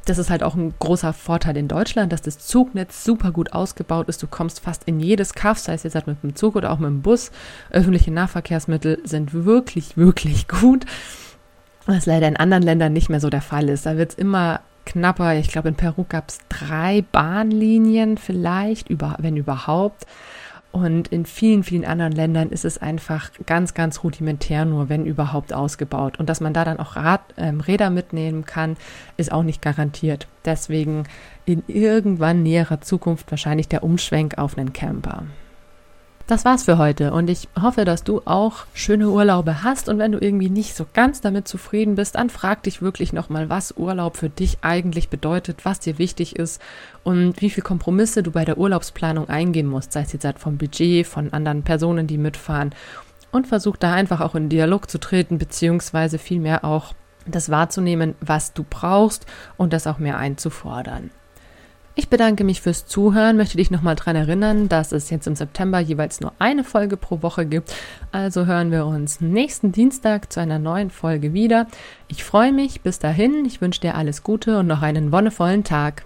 Das 0.06 0.18
ist 0.18 0.32
halt 0.32 0.42
auch 0.42 0.56
ein 0.56 0.74
großer 0.80 1.14
Vorteil 1.14 1.56
in 1.56 1.68
Deutschland, 1.68 2.12
dass 2.12 2.24
das 2.24 2.40
Zugnetz 2.40 3.04
super 3.04 3.30
gut 3.32 3.54
ausgebaut 3.54 4.10
ist. 4.10 4.24
Du 4.24 4.28
kommst 4.28 4.62
fast 4.62 4.86
in 4.86 5.00
jedes 5.00 5.36
Kaff, 5.36 5.60
sei 5.60 5.76
es 5.76 5.84
jetzt 5.84 5.94
halt 5.94 6.08
mit 6.08 6.24
dem 6.24 6.36
Zug 6.36 6.56
oder 6.56 6.72
auch 6.72 6.80
mit 6.80 6.90
dem 6.90 7.04
Bus. 7.04 7.30
Öffentliche 7.70 8.10
Nahverkehrsmittel 8.10 9.02
sind 9.04 9.36
wirklich, 9.36 9.98
wirklich 9.98 10.48
gut 10.48 10.88
was 11.88 12.06
leider 12.06 12.28
in 12.28 12.38
anderen 12.38 12.64
Ländern 12.64 12.94
nicht 12.94 13.10
mehr 13.10 13.20
so 13.20 13.30
der 13.30 13.42
Fall 13.42 13.70
ist. 13.70 13.86
Da 13.86 13.98
wird 13.98 14.12
es 14.12 14.18
immer 14.18 14.62
knapper. 14.86 15.36
Ich 15.36 15.50
glaube, 15.50 15.70
in 15.70 15.76
Peru 15.76 16.06
gab 16.08 16.30
es 16.30 16.40
drei 16.50 17.04
Bahnlinien 17.12 18.18
vielleicht, 18.18 18.90
über, 18.90 19.16
wenn 19.20 19.38
überhaupt. 19.38 20.06
Und 20.72 21.08
in 21.08 21.26
vielen, 21.26 21.64
vielen 21.64 21.86
anderen 21.86 22.12
Ländern 22.12 22.50
ist 22.50 22.66
es 22.66 22.78
einfach 22.78 23.32
ganz, 23.46 23.74
ganz 23.74 24.04
rudimentär 24.04 24.66
nur, 24.66 24.90
wenn 24.90 25.06
überhaupt 25.06 25.54
ausgebaut. 25.54 26.20
Und 26.20 26.30
dass 26.30 26.42
man 26.42 26.54
da 26.54 26.66
dann 26.66 26.80
auch 26.80 26.96
Rad, 26.96 27.22
äh, 27.36 27.48
Räder 27.48 27.90
mitnehmen 27.90 28.46
kann, 28.46 28.78
ist 29.16 29.32
auch 29.32 29.44
nicht 29.44 29.62
garantiert. 29.62 30.28
Deswegen 30.46 31.04
in 31.46 31.64
irgendwann 31.68 32.44
näherer 32.44 32.82
Zukunft 32.82 33.32
wahrscheinlich 33.32 33.70
der 33.70 33.84
Umschwenk 33.84 34.38
auf 34.38 34.58
einen 34.58 34.74
Camper. 34.74 35.24
Das 36.28 36.44
war's 36.44 36.64
für 36.64 36.78
heute 36.78 37.14
und 37.14 37.30
ich 37.30 37.48
hoffe, 37.58 37.86
dass 37.86 38.04
du 38.04 38.22
auch 38.26 38.66
schöne 38.74 39.10
Urlaube 39.10 39.64
hast 39.64 39.88
und 39.88 39.98
wenn 39.98 40.12
du 40.12 40.20
irgendwie 40.20 40.50
nicht 40.50 40.76
so 40.76 40.86
ganz 40.94 41.22
damit 41.22 41.48
zufrieden 41.48 41.96
bist, 41.96 42.16
dann 42.16 42.30
frag 42.30 42.64
dich 42.64 42.82
wirklich 42.82 43.14
nochmal, 43.14 43.50
was 43.50 43.78
Urlaub 43.78 44.18
für 44.18 44.28
dich 44.28 44.58
eigentlich 44.62 45.08
bedeutet, 45.08 45.64
was 45.64 45.80
dir 45.80 45.98
wichtig 45.98 46.36
ist 46.36 46.62
und 47.06 47.40
wie 47.40 47.50
viel 47.50 47.64
Kompromisse 47.64 48.24
du 48.24 48.32
bei 48.32 48.44
der 48.44 48.58
Urlaubsplanung 48.58 49.30
eingehen 49.30 49.68
musst, 49.68 49.94
sei 49.94 50.02
es 50.02 50.12
jetzt 50.12 50.26
halt 50.26 50.38
vom 50.38 50.58
Budget, 50.58 51.08
von 51.08 51.32
anderen 51.32 51.64
Personen, 51.64 52.08
die 52.08 52.18
mitfahren 52.18 52.76
und 53.32 53.48
versuch 53.48 53.78
da 53.78 53.94
einfach 53.94 54.20
auch 54.20 54.36
in 54.36 54.50
Dialog 54.50 54.90
zu 54.90 54.98
treten, 54.98 55.38
beziehungsweise 55.38 56.18
vielmehr 56.18 56.66
auch 56.66 56.94
das 57.26 57.50
wahrzunehmen, 57.50 58.16
was 58.20 58.52
du 58.52 58.66
brauchst 58.70 59.26
und 59.56 59.72
das 59.72 59.88
auch 59.88 59.98
mehr 59.98 60.18
einzufordern. 60.18 61.10
Ich 62.00 62.10
bedanke 62.10 62.44
mich 62.44 62.62
fürs 62.62 62.86
Zuhören, 62.86 63.38
möchte 63.38 63.58
dich 63.58 63.72
nochmal 63.72 63.96
daran 63.96 64.16
erinnern, 64.16 64.70
dass 64.70 64.92
es 64.92 65.10
jetzt 65.10 65.26
im 65.26 65.36
September 65.36 65.80
jeweils 65.80 66.22
nur 66.22 66.32
eine 66.38 66.64
Folge 66.64 66.96
pro 66.96 67.24
Woche 67.24 67.48
gibt. 67.48 67.74
Also 68.12 68.46
hören 68.46 68.70
wir 68.70 68.86
uns 68.86 69.20
nächsten 69.20 69.72
Dienstag 69.72 70.32
zu 70.32 70.40
einer 70.40 70.60
neuen 70.60 70.92
Folge 70.92 71.34
wieder. 71.34 71.66
Ich 72.08 72.24
freue 72.24 72.54
mich, 72.54 72.82
bis 72.82 73.00
dahin, 73.00 73.46
ich 73.46 73.62
wünsche 73.62 73.82
dir 73.82 73.96
alles 73.96 74.22
Gute 74.22 74.60
und 74.60 74.68
noch 74.68 74.84
einen 74.84 75.12
wonnevollen 75.12 75.64
Tag. 75.64 76.04